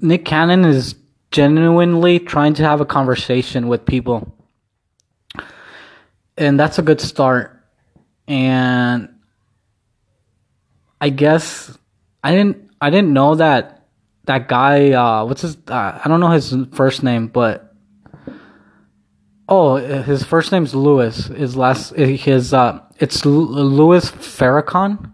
Nick 0.00 0.24
Cannon 0.24 0.64
is 0.64 0.94
genuinely 1.32 2.20
trying 2.20 2.54
to 2.54 2.62
have 2.62 2.80
a 2.80 2.84
conversation 2.84 3.66
with 3.66 3.86
people. 3.86 4.32
And 6.36 6.60
that's 6.60 6.78
a 6.78 6.82
good 6.82 7.00
start. 7.00 7.60
And 8.28 9.08
I 11.00 11.08
guess 11.08 11.76
I 12.22 12.30
didn't 12.30 12.70
I 12.80 12.90
didn't 12.90 13.12
know 13.12 13.34
that 13.34 13.88
that 14.26 14.46
guy 14.46 14.92
uh 14.92 15.24
what's 15.24 15.42
his 15.42 15.56
uh, 15.66 16.00
I 16.04 16.06
don't 16.06 16.20
know 16.20 16.30
his 16.30 16.54
first 16.70 17.02
name 17.02 17.26
but 17.26 17.67
oh 19.48 19.76
his 19.76 20.24
first 20.24 20.52
name's 20.52 20.74
Louis. 20.74 21.26
his 21.26 21.56
last 21.56 21.94
his 21.96 22.52
uh 22.52 22.80
it's 22.98 23.24
Louis 23.24 24.10
Farrakhan 24.10 25.12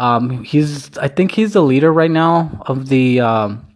um, 0.00 0.44
he's 0.44 0.96
I 0.98 1.08
think 1.08 1.32
he's 1.32 1.52
the 1.52 1.62
leader 1.62 1.92
right 1.92 2.10
now 2.10 2.62
of 2.66 2.88
the. 2.88 3.20
Um, 3.20 3.66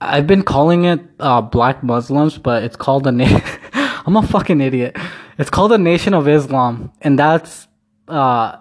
I, 0.00 0.16
have 0.16 0.26
been 0.26 0.42
calling 0.42 0.84
it 0.84 1.00
uh, 1.20 1.40
Black 1.40 1.82
Muslims, 1.82 2.38
but 2.38 2.64
it's 2.64 2.76
called 2.76 3.04
the. 3.04 3.12
Na- 3.12 3.40
I'm 4.06 4.16
a 4.16 4.26
fucking 4.26 4.60
idiot. 4.60 4.96
It's 5.38 5.50
called 5.50 5.70
the 5.70 5.78
Nation 5.78 6.14
of 6.14 6.26
Islam, 6.26 6.92
and 7.02 7.18
that's 7.18 7.68
uh, 8.08 8.56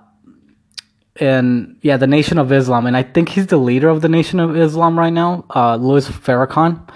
and 1.15 1.77
yeah, 1.81 1.97
the 1.97 2.07
Nation 2.07 2.37
of 2.37 2.51
Islam, 2.51 2.85
and 2.85 2.97
I 2.97 3.03
think 3.03 3.29
he's 3.29 3.47
the 3.47 3.57
leader 3.57 3.89
of 3.89 4.01
the 4.01 4.09
Nation 4.09 4.39
of 4.39 4.55
Islam 4.55 4.99
right 4.99 5.13
now, 5.13 5.45
uh, 5.55 5.77
Louis 5.77 6.07
Farrakhan. 6.07 6.87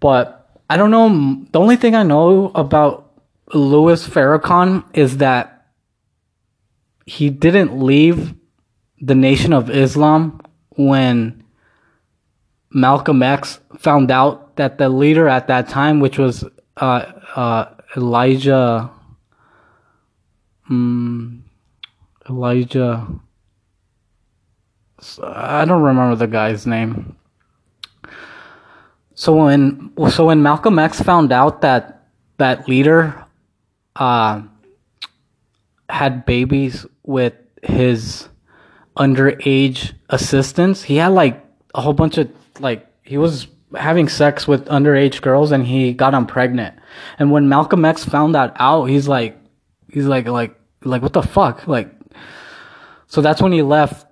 But 0.00 0.41
I 0.72 0.78
don't 0.78 0.90
know. 0.90 1.44
The 1.52 1.60
only 1.60 1.76
thing 1.76 1.94
I 1.94 2.02
know 2.02 2.50
about 2.54 3.12
Louis 3.52 4.08
Farrakhan 4.08 4.82
is 4.94 5.18
that 5.18 5.66
he 7.04 7.28
didn't 7.28 7.78
leave 7.78 8.32
the 8.98 9.14
Nation 9.14 9.52
of 9.52 9.68
Islam 9.68 10.40
when 10.70 11.44
Malcolm 12.70 13.22
X 13.22 13.60
found 13.76 14.10
out 14.10 14.56
that 14.56 14.78
the 14.78 14.88
leader 14.88 15.28
at 15.28 15.48
that 15.48 15.68
time, 15.68 16.00
which 16.00 16.16
was 16.16 16.42
uh, 16.78 17.04
uh, 17.36 17.66
Elijah, 17.94 18.90
um, 20.70 21.44
Elijah, 22.30 23.06
I 25.22 25.66
don't 25.66 25.82
remember 25.82 26.16
the 26.16 26.28
guy's 26.28 26.66
name. 26.66 27.14
So 29.22 29.36
when 29.36 29.92
so 30.10 30.26
when 30.26 30.42
Malcolm 30.42 30.80
X 30.80 31.00
found 31.00 31.30
out 31.30 31.60
that 31.60 32.08
that 32.38 32.66
leader 32.66 33.24
uh, 33.94 34.42
had 35.88 36.26
babies 36.26 36.84
with 37.04 37.34
his 37.62 38.28
underage 38.96 39.92
assistants. 40.08 40.82
He 40.82 40.96
had 40.96 41.12
like 41.12 41.40
a 41.72 41.80
whole 41.80 41.92
bunch 41.92 42.18
of 42.18 42.32
like 42.58 42.84
he 43.04 43.16
was 43.16 43.46
having 43.76 44.08
sex 44.08 44.48
with 44.48 44.64
underage 44.66 45.22
girls 45.22 45.52
and 45.52 45.64
he 45.64 45.92
got 45.92 46.10
them 46.10 46.26
pregnant. 46.26 46.74
And 47.20 47.30
when 47.30 47.48
Malcolm 47.48 47.84
X 47.84 48.04
found 48.04 48.34
that 48.34 48.56
out, 48.58 48.86
he's 48.86 49.06
like 49.06 49.38
he's 49.88 50.06
like 50.06 50.26
like 50.26 50.58
like 50.82 51.00
what 51.00 51.12
the 51.12 51.22
fuck? 51.22 51.68
Like 51.68 51.94
so 53.06 53.20
that's 53.20 53.40
when 53.40 53.52
he 53.52 53.62
left 53.62 54.04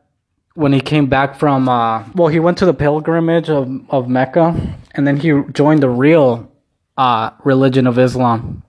when 0.55 0.73
he 0.73 0.81
came 0.81 1.07
back 1.07 1.39
from 1.39 1.69
uh 1.69 2.05
well 2.15 2.29
he 2.29 2.41
went 2.41 2.59
to 2.59 2.67
the 2.67 2.75
pilgrimage 2.75 3.49
of 3.49 3.69
of 3.91 4.09
Mecca 4.09 4.77
and 4.93 5.07
then 5.07 5.17
he 5.17 5.43
joined 5.53 5.83
the 5.83 5.89
real 5.89 6.51
uh 6.97 7.31
religion 7.45 7.87
of 7.87 7.99
Islam. 7.99 8.63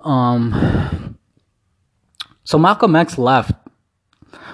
Um 0.00 1.18
so 2.48 2.56
Malcolm 2.56 2.96
X 2.96 3.18
left, 3.18 3.52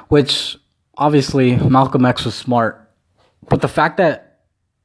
which 0.08 0.58
obviously 0.98 1.54
Malcolm 1.56 2.04
X 2.04 2.24
was 2.24 2.34
smart. 2.34 2.90
But 3.48 3.60
the 3.60 3.68
fact 3.68 3.98
that, 3.98 4.40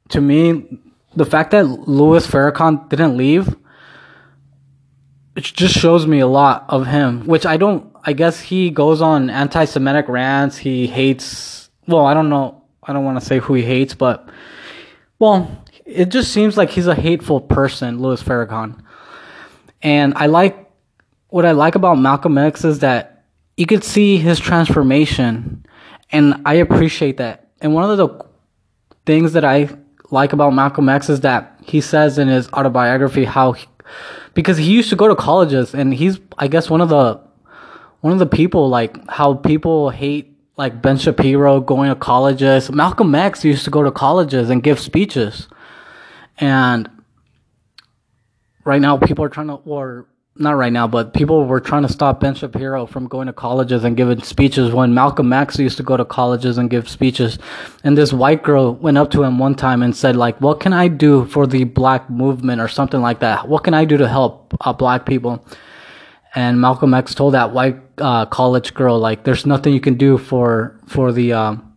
to 0.10 0.22
me, 0.22 0.80
the 1.16 1.26
fact 1.26 1.50
that 1.52 1.64
Louis 1.64 2.28
Farrakhan 2.28 2.88
didn't 2.88 3.18
leave, 3.18 3.56
it 5.36 5.44
just 5.44 5.76
shows 5.76 6.08
me 6.08 6.20
a 6.20 6.28
lot 6.28 6.66
of 6.70 6.88
him, 6.88 7.26
which 7.26 7.46
I 7.46 7.58
don't, 7.58 7.96
I 8.04 8.14
guess 8.14 8.40
he 8.40 8.70
goes 8.70 9.02
on 9.02 9.30
anti 9.30 9.66
Semitic 9.66 10.08
rants. 10.08 10.58
He 10.58 10.88
hates, 10.88 11.70
well, 11.88 12.06
I 12.06 12.14
don't 12.14 12.30
know, 12.30 12.64
I 12.84 12.94
don't 12.94 13.06
want 13.06 13.20
to 13.20 13.26
say 13.26 13.40
who 13.40 13.54
he 13.54 13.64
hates, 13.64 13.94
but, 13.94 14.30
well, 15.18 15.64
it 15.86 16.10
just 16.10 16.32
seems 16.32 16.58
like 16.58 16.70
he's 16.70 16.88
a 16.88 16.96
hateful 16.96 17.42
person, 17.42 18.00
Louis 18.00 18.22
Farrakhan. 18.22 18.84
And 19.82 20.14
I 20.16 20.26
like 20.26 20.70
what 21.30 21.46
I 21.46 21.52
like 21.52 21.76
about 21.76 22.00
Malcolm 22.00 22.38
X 22.38 22.66
is 22.66 22.80
that 22.80 23.26
you 23.56 23.66
could 23.66 23.84
see 23.84 24.18
his 24.18 24.40
transformation, 24.40 25.66
and 26.12 26.42
I 26.46 26.56
appreciate 26.56 27.18
that. 27.18 27.50
And 27.62 27.74
one 27.74 27.90
of 27.90 27.98
the 27.98 28.26
things 29.06 29.34
that 29.34 29.46
I 29.46 29.70
like 30.12 30.34
about 30.34 30.54
Malcolm 30.54 30.90
X 30.90 31.10
is 31.10 31.22
that 31.22 31.60
he 31.64 31.82
says 31.82 32.18
in 32.18 32.28
his 32.28 32.50
autobiography 32.52 33.26
how, 33.26 33.54
he, 33.54 33.68
because 34.34 34.58
he 34.58 34.72
used 34.72 34.90
to 34.90 34.96
go 34.96 35.08
to 35.08 35.16
colleges, 35.16 35.74
and 35.74 35.94
he's 35.94 36.20
I 36.38 36.48
guess 36.48 36.70
one 36.70 36.82
of 36.82 36.90
the 36.90 37.20
one 38.02 38.14
of 38.14 38.20
the 38.20 38.26
people 38.26 38.70
like 38.70 38.98
how 39.10 39.36
people 39.36 39.90
hate 39.90 40.36
like 40.58 40.82
Ben 40.82 40.98
Shapiro 40.98 41.62
going 41.62 41.90
to 41.90 41.96
colleges. 41.96 42.72
Malcolm 42.72 43.16
X 43.16 43.46
used 43.46 43.64
to 43.66 43.72
go 43.72 43.84
to 43.84 43.92
colleges 43.92 44.50
and 44.50 44.62
give 44.62 44.80
speeches, 44.80 45.48
and 46.38 46.90
right 48.66 48.82
now 48.82 48.98
people 48.98 49.24
are 49.24 49.30
trying 49.30 49.48
to 49.48 49.56
or 49.66 50.06
not 50.40 50.56
right 50.56 50.72
now, 50.72 50.88
but 50.88 51.14
people 51.14 51.46
were 51.46 51.60
trying 51.60 51.84
to 51.84 51.92
stop 51.92 52.22
Ben 52.22 52.34
Shapiro 52.34 52.86
from 52.86 53.08
going 53.08 53.28
to 53.28 53.34
colleges 53.34 53.84
and 53.84 53.98
giving 53.98 54.22
speeches 54.24 54.72
when 54.72 54.94
Malcolm 54.94 55.34
X 55.34 55.60
used 55.60 55.78
to 55.78 55.84
go 55.84 55.98
to 55.98 56.06
colleges 56.06 56.58
and 56.58 56.70
give 56.70 56.88
speeches. 56.88 57.38
And 57.84 57.98
this 57.98 58.14
white 58.14 58.42
girl 58.42 58.74
went 58.74 58.98
up 58.98 59.12
to 59.12 59.24
him 59.24 59.38
one 59.38 59.56
time 59.56 59.84
and 59.84 59.96
said, 59.96 60.16
like, 60.16 60.40
what 60.40 60.60
can 60.60 60.72
I 60.72 60.88
do 60.88 61.26
for 61.26 61.46
the 61.46 61.66
black 61.66 62.10
movement 62.10 62.62
or 62.62 62.68
something 62.68 63.02
like 63.02 63.20
that? 63.20 63.48
What 63.48 63.64
can 63.64 63.74
I 63.74 63.86
do 63.86 63.98
to 63.98 64.08
help 64.08 64.56
uh, 64.62 64.74
black 64.74 65.06
people? 65.06 65.46
And 66.36 66.62
Malcolm 66.62 66.94
X 66.94 67.14
told 67.14 67.34
that 67.34 67.54
white 67.54 67.78
uh, 67.98 68.26
college 68.28 68.74
girl, 68.74 69.00
like, 69.00 69.24
there's 69.24 69.46
nothing 69.46 69.74
you 69.74 69.82
can 69.82 69.96
do 69.96 70.18
for, 70.18 70.80
for 70.88 71.12
the, 71.12 71.34
um, 71.34 71.76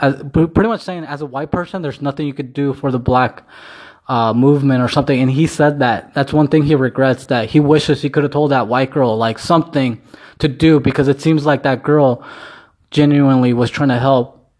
as, 0.00 0.22
pretty 0.32 0.68
much 0.68 0.82
saying 0.82 1.04
as 1.04 1.22
a 1.22 1.26
white 1.26 1.50
person, 1.50 1.80
there's 1.80 2.02
nothing 2.02 2.26
you 2.26 2.34
could 2.34 2.52
do 2.52 2.74
for 2.74 2.90
the 2.90 2.98
black 2.98 3.44
uh, 4.06 4.32
movement 4.34 4.82
or 4.82 4.88
something. 4.88 5.20
And 5.20 5.30
he 5.30 5.46
said 5.46 5.78
that 5.78 6.12
that's 6.14 6.32
one 6.32 6.48
thing 6.48 6.64
he 6.64 6.74
regrets 6.74 7.26
that 7.26 7.50
he 7.50 7.60
wishes 7.60 8.02
he 8.02 8.10
could 8.10 8.22
have 8.22 8.32
told 8.32 8.50
that 8.50 8.68
white 8.68 8.90
girl 8.90 9.16
like 9.16 9.38
something 9.38 10.00
to 10.38 10.48
do 10.48 10.80
because 10.80 11.08
it 11.08 11.20
seems 11.20 11.46
like 11.46 11.62
that 11.62 11.82
girl 11.82 12.24
genuinely 12.90 13.52
was 13.52 13.70
trying 13.70 13.88
to 13.88 13.98
help 13.98 14.50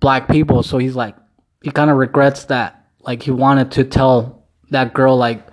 black 0.00 0.28
people. 0.28 0.62
So 0.62 0.78
he's 0.78 0.96
like, 0.96 1.16
he 1.62 1.70
kind 1.70 1.90
of 1.90 1.96
regrets 1.96 2.44
that. 2.46 2.74
Like 3.00 3.22
he 3.22 3.30
wanted 3.30 3.72
to 3.72 3.84
tell 3.84 4.44
that 4.70 4.92
girl 4.92 5.16
like 5.16 5.46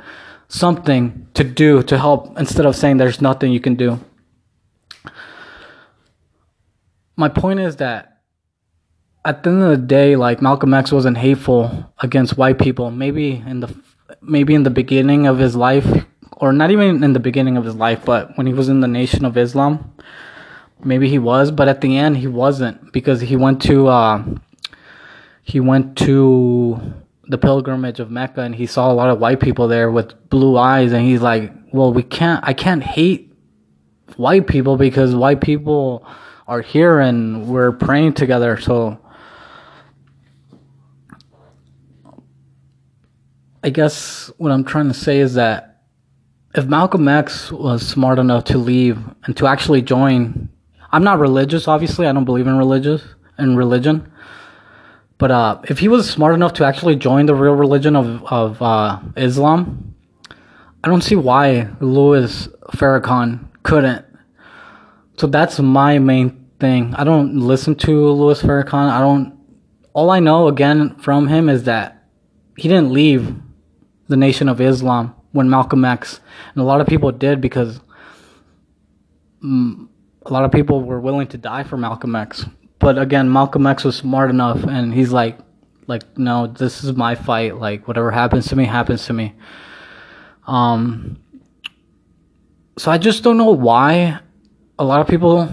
something 0.48 1.28
to 1.34 1.44
do 1.44 1.84
to 1.84 1.98
help 1.98 2.38
instead 2.38 2.66
of 2.66 2.76
saying 2.76 2.98
there's 2.98 3.22
nothing 3.22 3.52
you 3.52 3.60
can 3.60 3.76
do. 3.76 4.00
My 7.16 7.30
point 7.30 7.60
is 7.60 7.78
that 7.78 8.15
at 9.26 9.42
the 9.42 9.50
end 9.50 9.64
of 9.64 9.70
the 9.72 9.78
day, 9.78 10.16
like 10.16 10.42
Malcolm 10.42 10.74
X 10.74 10.92
wasn't 10.92 11.18
hateful 11.18 11.92
against 12.00 12.38
white 12.38 12.60
people. 12.60 12.92
Maybe 12.92 13.44
in 13.46 13.60
the 13.60 13.76
maybe 14.22 14.54
in 14.54 14.64
the 14.64 14.70
beginning 14.70 15.26
of 15.26 15.40
his 15.40 15.56
life, 15.56 15.88
or 16.38 16.54
not 16.54 16.70
even 16.70 17.04
in 17.04 17.14
the 17.14 17.20
beginning 17.20 17.58
of 17.58 17.66
his 17.66 17.76
life, 17.76 18.06
but 18.06 18.38
when 18.38 18.46
he 18.46 18.54
was 18.54 18.70
in 18.70 18.82
the 18.82 18.88
Nation 18.88 19.26
of 19.26 19.36
Islam, 19.36 19.94
maybe 20.84 21.10
he 21.10 21.18
was. 21.18 21.50
But 21.50 21.68
at 21.68 21.82
the 21.82 21.98
end, 21.98 22.18
he 22.18 22.28
wasn't 22.28 22.94
because 22.94 23.20
he 23.22 23.36
went 23.36 23.62
to 23.64 23.88
uh, 23.88 24.24
he 25.42 25.60
went 25.60 25.98
to 25.98 26.94
the 27.28 27.40
pilgrimage 27.40 28.00
of 28.00 28.12
Mecca 28.12 28.42
and 28.42 28.54
he 28.54 28.68
saw 28.68 28.92
a 28.92 28.94
lot 28.94 29.10
of 29.10 29.20
white 29.20 29.40
people 29.40 29.68
there 29.68 29.90
with 29.90 30.30
blue 30.30 30.56
eyes, 30.56 30.92
and 30.92 31.04
he's 31.04 31.22
like, 31.22 31.52
"Well, 31.74 31.92
we 31.92 32.04
can't. 32.04 32.42
I 32.48 32.54
can't 32.54 32.84
hate 32.84 33.34
white 34.18 34.46
people 34.46 34.78
because 34.78 35.16
white 35.16 35.42
people." 35.42 36.06
are 36.48 36.62
here 36.62 37.00
and 37.00 37.48
we're 37.48 37.72
praying 37.72 38.14
together 38.14 38.56
so 38.56 39.00
I 43.66 43.70
guess 43.70 44.32
what 44.38 44.52
I'm 44.52 44.64
trying 44.64 44.90
to 44.90 44.94
say 44.94 45.18
is 45.18 45.34
that 45.34 45.82
if 46.54 46.68
Malcolm 46.68 47.08
X 47.08 47.52
was 47.52 47.82
smart 47.82 48.20
enough 48.20 48.44
to 48.44 48.60
leave 48.60 49.00
and 49.24 49.36
to 49.38 49.48
actually 49.48 49.82
join, 49.82 50.50
I'm 50.92 51.04
not 51.04 51.18
religious, 51.18 51.68
obviously. 51.68 52.06
I 52.06 52.12
don't 52.12 52.26
believe 52.26 52.46
in 52.46 52.60
religious 52.60 53.02
in 53.40 53.56
religion. 53.56 54.12
But 55.18 55.32
uh, 55.32 55.62
if 55.64 55.80
he 55.80 55.88
was 55.88 56.08
smart 56.08 56.36
enough 56.36 56.54
to 56.54 56.64
actually 56.64 56.96
join 56.96 57.26
the 57.26 57.34
real 57.34 57.56
religion 57.56 57.96
of 57.96 58.24
of 58.26 58.62
uh, 58.62 59.00
Islam, 59.18 59.96
I 60.84 60.88
don't 60.88 61.02
see 61.02 61.16
why 61.16 61.68
Louis 61.80 62.48
Farrakhan 62.74 63.48
couldn't. 63.64 64.06
so 65.18 65.26
that's 65.26 65.60
my 65.60 65.98
main 65.98 66.50
thing. 66.60 66.94
I 66.94 67.04
don't 67.04 67.36
listen 67.36 67.74
to 67.78 68.10
Louis 68.12 68.40
Farrakhan. 68.44 68.92
I 68.92 69.00
don't. 69.00 69.34
All 69.94 70.12
I 70.12 70.20
know 70.20 70.50
again 70.50 70.98
from 70.98 71.28
him 71.28 71.50
is 71.50 71.64
that 71.64 72.04
he 72.58 72.68
didn't 72.68 72.94
leave 72.94 73.42
the 74.08 74.18
Nation 74.18 74.50
of 74.50 74.62
Islam 74.62 75.16
when 75.32 75.50
Malcolm 75.50 75.84
X, 75.84 76.20
and 76.54 76.62
a 76.62 76.66
lot 76.66 76.82
of 76.82 76.88
people 76.88 77.12
did 77.12 77.42
because 77.42 77.80
mm, 79.44 79.88
a 80.26 80.34
lot 80.34 80.46
of 80.46 80.52
people 80.52 80.82
were 80.82 81.00
willing 81.00 81.28
to 81.28 81.38
die 81.38 81.64
for 81.64 81.78
Malcolm 81.78 82.16
X. 82.16 82.46
But 82.80 82.98
again, 82.98 83.32
Malcolm 83.32 83.68
X 83.68 83.84
was 83.84 83.96
smart 83.96 84.30
enough, 84.30 84.64
and 84.64 84.94
he's 84.94 85.12
like, 85.12 85.38
like, 85.88 86.18
no, 86.18 86.48
this 86.48 86.84
is 86.84 86.94
my 86.94 87.16
fight. 87.16 87.58
Like, 87.58 87.88
whatever 87.88 88.12
happens 88.12 88.48
to 88.48 88.56
me, 88.56 88.66
happens 88.66 89.06
to 89.06 89.14
me. 89.14 89.34
Um. 90.48 91.20
So 92.78 92.92
I 92.92 92.98
just 92.98 93.24
don't 93.24 93.38
know 93.38 93.52
why 93.52 94.20
a 94.78 94.84
lot 94.84 95.00
of 95.00 95.08
people 95.08 95.50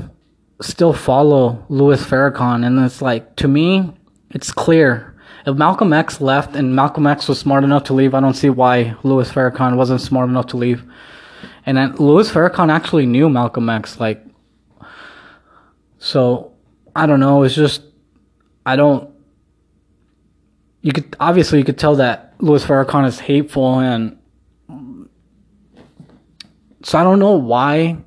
still 0.60 0.92
follow 0.92 1.64
Louis 1.68 2.02
Farrakhan, 2.04 2.66
and 2.66 2.84
it's 2.84 3.00
like 3.00 3.36
to 3.36 3.48
me, 3.48 3.94
it's 4.30 4.52
clear. 4.52 5.11
If 5.46 5.56
Malcolm 5.56 5.92
X 5.92 6.20
left 6.20 6.54
and 6.54 6.74
Malcolm 6.76 7.06
X 7.06 7.28
was 7.28 7.38
smart 7.38 7.64
enough 7.64 7.84
to 7.84 7.94
leave, 7.94 8.14
I 8.14 8.20
don't 8.20 8.34
see 8.34 8.50
why 8.50 8.96
Louis 9.02 9.30
Farrakhan 9.30 9.76
wasn't 9.76 10.00
smart 10.00 10.28
enough 10.28 10.46
to 10.48 10.56
leave. 10.56 10.84
And 11.66 11.76
then 11.76 11.96
Louis 11.96 12.30
Farrakhan 12.30 12.70
actually 12.70 13.06
knew 13.06 13.28
Malcolm 13.28 13.68
X, 13.68 13.98
like. 13.98 14.24
So, 15.98 16.52
I 16.94 17.06
don't 17.06 17.20
know. 17.20 17.42
It's 17.42 17.54
just, 17.54 17.82
I 18.66 18.76
don't. 18.76 19.10
You 20.80 20.92
could 20.92 21.16
obviously 21.20 21.58
you 21.58 21.64
could 21.64 21.78
tell 21.78 21.96
that 21.96 22.34
Louis 22.40 22.64
Farrakhan 22.64 23.06
is 23.06 23.20
hateful, 23.20 23.78
and 23.78 24.18
so 26.82 26.98
I 26.98 27.04
don't 27.04 27.20
know 27.20 27.34
why 27.34 27.98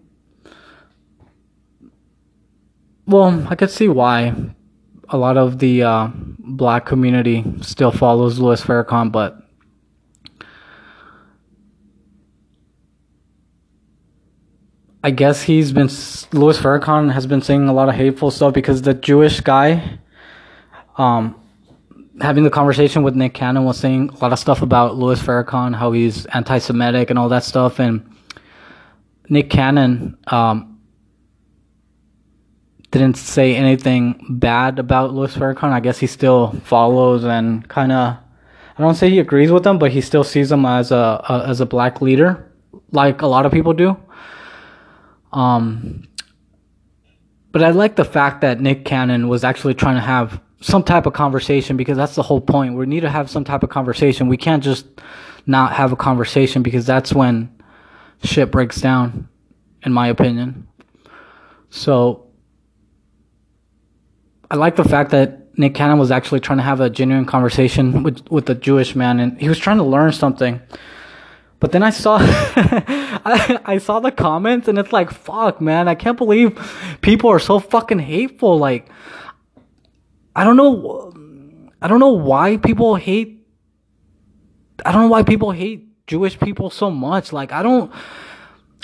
well, 3.08 3.46
I 3.50 3.56
could 3.56 3.70
see 3.70 3.88
why 3.88 4.34
a 5.10 5.18
lot 5.18 5.38
of 5.38 5.60
the 5.60 5.84
uh, 5.84 6.10
black 6.40 6.86
community 6.86 7.44
still 7.62 7.92
follows 7.92 8.40
Louis 8.40 8.62
Farrakhan, 8.62 9.12
but 9.12 9.42
I 15.04 15.12
guess 15.12 15.44
he's 15.44 15.72
been 15.72 15.88
Louis 16.34 16.58
Farrakhan 16.58 17.12
has 17.14 17.28
been 17.28 17.42
saying 17.42 17.68
a 17.68 17.74
lot 17.74 17.90
of 17.90 17.96
hateful 17.96 18.32
stuff 18.32 18.56
because 18.56 18.82
the 18.82 18.96
Jewish 18.96 19.40
guy, 19.40 20.00
um, 20.98 21.40
having 22.22 22.44
the 22.44 22.50
conversation 22.50 23.04
with 23.04 23.16
Nick 23.16 23.36
Cannon 23.36 23.66
was 23.66 23.78
saying 23.78 24.10
a 24.10 24.18
lot 24.18 24.34
of 24.34 24.40
stuff 24.40 24.64
about 24.64 24.96
Louis 24.96 25.22
Farrakhan, 25.22 25.76
how 25.76 25.92
he's 25.92 26.26
anti-Semitic 26.28 27.12
and 27.12 27.20
all 27.20 27.30
that 27.30 27.44
stuff, 27.44 27.80
and 27.80 28.04
Nick 29.30 29.52
Cannon, 29.52 30.18
um, 30.28 30.75
didn't 33.00 33.18
say 33.18 33.56
anything 33.56 34.26
bad 34.30 34.80
about 34.80 35.14
Louis 35.14 35.34
Farrakhan. 35.34 35.72
I 35.72 35.80
guess 35.80 36.00
he 36.00 36.08
still 36.08 36.52
follows 36.64 37.24
and 37.24 37.68
kind 37.68 37.92
of. 37.92 38.18
I 38.78 38.82
don't 38.82 38.96
say 38.96 39.10
he 39.10 39.20
agrees 39.20 39.52
with 39.52 39.64
them, 39.64 39.80
but 39.80 39.92
he 39.92 40.02
still 40.02 40.24
sees 40.24 40.50
them 40.50 40.66
as 40.66 40.92
a, 40.92 41.24
a, 41.30 41.46
as 41.48 41.62
a 41.62 41.66
black 41.66 42.02
leader, 42.02 42.52
like 42.92 43.22
a 43.22 43.28
lot 43.28 43.46
of 43.46 43.54
people 43.54 43.72
do. 43.72 43.96
Um, 45.32 46.08
but 47.54 47.64
I 47.64 47.70
like 47.70 47.96
the 47.96 48.04
fact 48.04 48.42
that 48.42 48.60
Nick 48.60 48.84
Cannon 48.84 49.30
was 49.30 49.46
actually 49.46 49.76
trying 49.76 49.96
to 49.96 50.02
have 50.02 50.42
some 50.60 50.84
type 50.84 51.06
of 51.06 51.14
conversation 51.14 51.78
because 51.78 51.96
that's 51.96 52.16
the 52.16 52.22
whole 52.22 52.42
point. 52.42 52.76
We 52.76 52.86
need 52.86 53.02
to 53.02 53.10
have 53.10 53.30
some 53.30 53.46
type 53.46 53.64
of 53.64 53.70
conversation. 53.70 54.28
We 54.28 54.36
can't 54.36 54.64
just 54.64 54.86
not 55.46 55.72
have 55.74 55.94
a 55.94 55.96
conversation 55.96 56.64
because 56.64 56.86
that's 56.86 57.14
when 57.14 57.50
shit 58.24 58.52
breaks 58.52 58.82
down, 58.82 59.30
in 59.84 59.94
my 59.94 60.08
opinion. 60.08 60.68
So 61.70 62.25
I 64.50 64.56
like 64.56 64.76
the 64.76 64.84
fact 64.84 65.12
that 65.12 65.58
Nick 65.58 65.74
Cannon 65.74 65.98
was 65.98 66.12
actually 66.12 66.40
trying 66.40 66.58
to 66.58 66.64
have 66.64 66.82
a 66.82 66.90
genuine 66.90 67.26
conversation 67.26 68.04
with 68.04 68.30
with 68.30 68.46
the 68.46 68.56
Jewish 68.56 68.96
man, 68.96 69.20
and 69.20 69.40
he 69.40 69.50
was 69.50 69.58
trying 69.58 69.78
to 69.78 69.84
learn 69.84 70.12
something. 70.12 70.62
But 71.60 71.72
then 71.72 71.84
I 71.84 71.90
saw, 71.90 72.18
I, 72.22 73.60
I 73.66 73.78
saw 73.78 74.00
the 74.00 74.12
comments, 74.12 74.68
and 74.68 74.78
it's 74.78 74.92
like, 74.92 75.10
fuck, 75.12 75.62
man, 75.62 75.88
I 75.88 75.96
can't 75.96 76.18
believe 76.18 76.60
people 77.02 77.30
are 77.30 77.40
so 77.40 77.60
fucking 77.60 78.00
hateful. 78.00 78.58
Like, 78.58 78.90
I 80.36 80.44
don't 80.44 80.58
know, 80.58 81.72
I 81.82 81.88
don't 81.88 82.00
know 82.00 82.10
why 82.14 82.58
people 82.58 82.96
hate. 82.96 83.48
I 84.86 84.92
don't 84.92 85.04
know 85.04 85.08
why 85.08 85.24
people 85.24 85.52
hate 85.52 85.88
Jewish 86.06 86.38
people 86.40 86.70
so 86.70 86.92
much. 86.92 87.32
Like, 87.32 87.52
I 87.52 87.64
don't. 87.64 87.92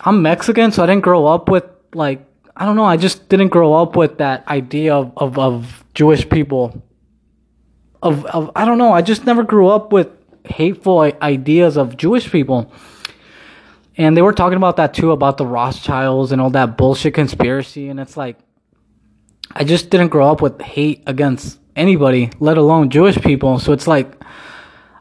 I'm 0.04 0.22
Mexican, 0.22 0.72
so 0.72 0.82
I 0.82 0.88
didn't 0.88 1.04
grow 1.04 1.28
up 1.28 1.50
with 1.50 1.66
like 1.94 2.26
I 2.56 2.66
don't 2.66 2.76
know. 2.76 2.86
I 2.86 2.98
just 2.98 3.30
didn't 3.30 3.50
grow 3.50 3.74
up 3.74 3.96
with 3.96 4.18
that 4.18 4.48
idea 4.48 4.96
of, 4.96 5.14
of, 5.18 5.40
of 5.40 5.84
Jewish 5.94 6.28
people. 6.30 6.84
Of, 8.04 8.26
of 8.26 8.52
I 8.56 8.66
don't 8.66 8.78
know. 8.78 8.92
I 8.92 9.02
just 9.02 9.26
never 9.26 9.44
grew 9.44 9.68
up 9.68 9.94
with 9.94 10.10
hateful 10.46 11.00
ideas 11.22 11.78
of 11.78 11.98
Jewish 11.98 12.32
people. 12.32 12.72
And 13.98 14.16
they 14.16 14.22
were 14.22 14.34
talking 14.34 14.58
about 14.58 14.78
that 14.78 14.94
too, 14.94 15.12
about 15.12 15.38
the 15.38 15.46
Rothschilds 15.46 16.32
and 16.32 16.42
all 16.42 16.50
that 16.52 16.78
bullshit 16.78 17.14
conspiracy. 17.14 17.90
And 17.90 18.00
it's 18.00 18.18
like, 18.18 18.38
I 19.52 19.64
just 19.64 19.90
didn't 19.90 20.10
grow 20.10 20.32
up 20.32 20.42
with 20.42 20.60
hate 20.62 21.04
against 21.08 21.60
anybody, 21.76 22.32
let 22.40 22.58
alone 22.58 22.90
Jewish 22.90 23.18
people. 23.18 23.60
So 23.60 23.74
it's 23.74 23.88
like, 23.88 24.12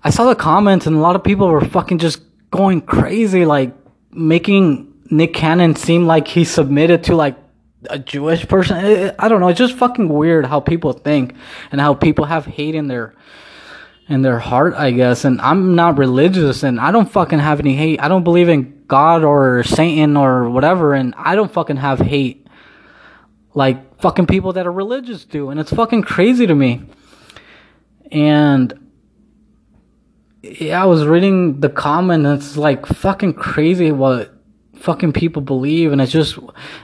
I 0.03 0.11
saw 0.11 0.25
the 0.25 0.35
comments 0.35 0.87
and 0.87 0.97
a 0.97 1.01
lot 1.01 1.17
of 1.17 1.23
people 1.23 1.49
were 1.49 1.65
fucking 1.65 1.99
just 1.99 2.23
going 2.51 2.81
crazy, 2.81 3.45
like 3.45 3.73
making 4.13 4.90
Nick 5.11 5.35
Cannon 5.35 5.75
seem 5.75 6.07
like 6.07 6.29
he 6.29 6.45
submitted 6.45 7.05
to 7.05 7.17
like 7.17 7.37
a 7.89 7.99
Jewish 7.99 8.47
person. 8.49 9.15
I 9.19 9.29
don't 9.29 9.41
know. 9.41 9.49
It's 9.49 9.59
just 9.59 9.75
fucking 9.75 10.09
weird 10.09 10.47
how 10.47 10.61
people 10.61 10.93
think 10.93 11.35
and 11.73 11.81
how 11.81 11.95
people 11.95 12.27
have 12.27 12.47
hate 12.47 12.75
in 12.75 12.89
their 12.89 13.15
in 14.09 14.23
their 14.23 14.39
heart, 14.39 14.75
I 14.75 14.91
guess. 14.91 15.25
And 15.25 15.41
I'm 15.41 15.75
not 15.75 15.99
religious 15.99 16.63
and 16.63 16.81
I 16.81 16.91
don't 16.91 17.11
fucking 17.11 17.39
have 17.39 17.61
any 17.61 17.77
hate. 17.77 18.01
I 18.01 18.09
don't 18.09 18.25
believe 18.25 18.49
in 18.49 18.85
God 18.87 19.23
or 19.25 19.63
Satan 19.63 20.17
or 20.17 20.51
whatever 20.51 20.95
and 20.95 21.15
I 21.17 21.37
don't 21.37 21.53
fucking 21.53 21.77
have 21.77 22.01
hate 22.01 22.47
like 23.55 24.01
fucking 24.01 24.27
people 24.27 24.53
that 24.55 24.67
are 24.67 24.73
religious 24.73 25.25
do 25.25 25.51
and 25.51 25.59
it's 25.59 25.73
fucking 25.73 26.03
crazy 26.03 26.47
to 26.47 26.55
me. 26.55 26.83
And 28.11 28.91
yeah, 30.43 30.83
I 30.83 30.87
was 30.87 31.07
reading 31.07 31.61
the 31.61 31.69
comment 31.69 32.27
and 32.27 32.37
it's 32.37 32.57
like 32.57 32.87
fucking 32.87 33.35
crazy 33.35 33.93
what 33.93 34.40
fucking 34.81 35.13
people 35.13 35.43
believe 35.43 35.93
and 35.93 36.01
it's 36.01 36.11
just 36.11 36.39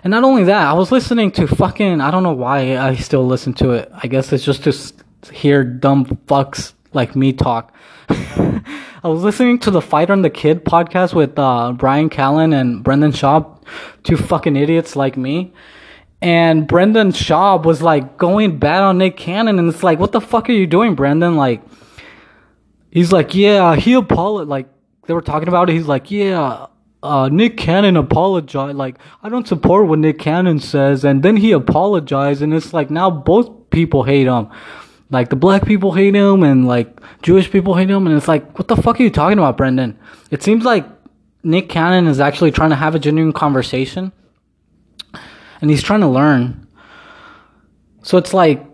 and 0.04 0.10
not 0.10 0.22
only 0.22 0.44
that 0.44 0.66
i 0.66 0.72
was 0.72 0.92
listening 0.92 1.30
to 1.30 1.46
fucking 1.46 2.00
i 2.00 2.10
don't 2.10 2.22
know 2.22 2.32
why 2.32 2.76
i 2.76 2.94
still 2.94 3.26
listen 3.26 3.52
to 3.54 3.70
it. 3.70 3.90
I 4.02 4.06
guess 4.06 4.32
it's 4.32 4.44
just 4.44 4.64
to 4.64 5.32
hear 5.32 5.64
dumb 5.64 6.04
fucks 6.26 6.74
like 6.92 7.14
me 7.16 7.32
talk. 7.32 7.74
I 8.08 9.08
was 9.08 9.22
listening 9.22 9.58
to 9.60 9.70
the 9.70 9.80
fighter 9.80 10.12
and 10.12 10.24
the 10.24 10.30
kid 10.30 10.64
podcast 10.64 11.14
with 11.14 11.38
uh, 11.38 11.72
bryan 11.72 12.10
callen 12.10 12.58
and 12.58 12.82
brendan 12.82 13.12
schaub 13.12 13.62
two 14.02 14.16
fucking 14.16 14.56
idiots 14.56 14.96
like 14.96 15.16
me. 15.16 15.52
And 16.20 16.66
brendan 16.66 17.12
schaub 17.12 17.64
was 17.64 17.82
like 17.82 18.16
going 18.18 18.58
bad 18.58 18.82
on 18.82 18.98
nick 18.98 19.16
cannon 19.16 19.58
and 19.58 19.68
it's 19.68 19.82
like 19.82 19.98
what 19.98 20.12
the 20.12 20.20
fuck 20.20 20.48
are 20.48 20.52
you 20.52 20.66
doing 20.66 20.94
brendan? 20.94 21.36
Like 21.36 21.62
he's 22.90 23.12
like 23.12 23.34
yeah 23.34 23.76
he 23.76 23.92
apologized 23.94 24.48
like 24.48 24.68
they 25.06 25.14
were 25.14 25.22
talking 25.22 25.48
about 25.48 25.68
it 25.70 25.74
he's 25.74 25.86
like 25.86 26.10
yeah 26.10 26.66
uh, 27.02 27.28
Nick 27.28 27.56
Cannon 27.56 27.96
apologized. 27.96 28.76
Like, 28.76 28.96
I 29.22 29.28
don't 29.28 29.46
support 29.46 29.86
what 29.86 29.98
Nick 29.98 30.18
Cannon 30.18 30.58
says. 30.58 31.04
And 31.04 31.22
then 31.22 31.36
he 31.36 31.52
apologized. 31.52 32.42
And 32.42 32.52
it's 32.54 32.72
like 32.72 32.90
now 32.90 33.10
both 33.10 33.70
people 33.70 34.02
hate 34.02 34.26
him. 34.26 34.48
Like, 35.10 35.30
the 35.30 35.36
black 35.36 35.64
people 35.64 35.92
hate 35.92 36.14
him 36.14 36.42
and 36.42 36.66
like 36.66 37.00
Jewish 37.22 37.50
people 37.50 37.74
hate 37.74 37.90
him. 37.90 38.06
And 38.06 38.16
it's 38.16 38.28
like, 38.28 38.58
what 38.58 38.68
the 38.68 38.76
fuck 38.76 38.98
are 38.98 39.02
you 39.02 39.10
talking 39.10 39.38
about, 39.38 39.56
Brendan? 39.56 39.98
It 40.30 40.42
seems 40.42 40.64
like 40.64 40.86
Nick 41.42 41.68
Cannon 41.68 42.08
is 42.08 42.18
actually 42.18 42.50
trying 42.50 42.70
to 42.70 42.76
have 42.76 42.94
a 42.94 42.98
genuine 42.98 43.32
conversation. 43.32 44.12
And 45.60 45.70
he's 45.70 45.82
trying 45.82 46.00
to 46.00 46.08
learn. 46.08 46.66
So 48.02 48.18
it's 48.18 48.34
like, 48.34 48.64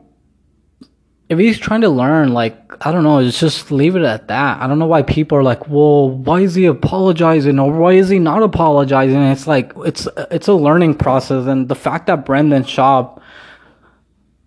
if 1.29 1.39
he's 1.39 1.59
trying 1.59 1.81
to 1.81 1.89
learn, 1.89 2.33
like, 2.35 2.59
I 2.87 2.93
don't 2.93 3.05
know, 3.05 3.19
it's 3.19 3.41
just 3.41 3.71
leave 3.71 3.97
it 3.97 4.03
at 4.03 4.29
that. 4.29 4.61
I 4.61 4.67
don't 4.67 4.79
know 4.79 4.87
why 4.87 5.03
people 5.03 5.39
are 5.39 5.43
like, 5.43 5.69
well, 5.69 6.11
why 6.11 6.41
is 6.41 6.55
he 6.55 6.67
apologizing 6.67 7.59
or 7.59 7.73
why 7.73 7.93
is 7.93 8.09
he 8.09 8.19
not 8.19 8.43
apologizing? 8.43 9.23
It's 9.23 9.47
like, 9.47 9.73
it's, 9.79 10.07
it's 10.31 10.49
a 10.49 10.53
learning 10.53 10.97
process. 10.97 11.47
And 11.47 11.69
the 11.69 11.75
fact 11.75 12.07
that 12.09 12.27
Brendan 12.27 12.65
Schaub 12.65 13.23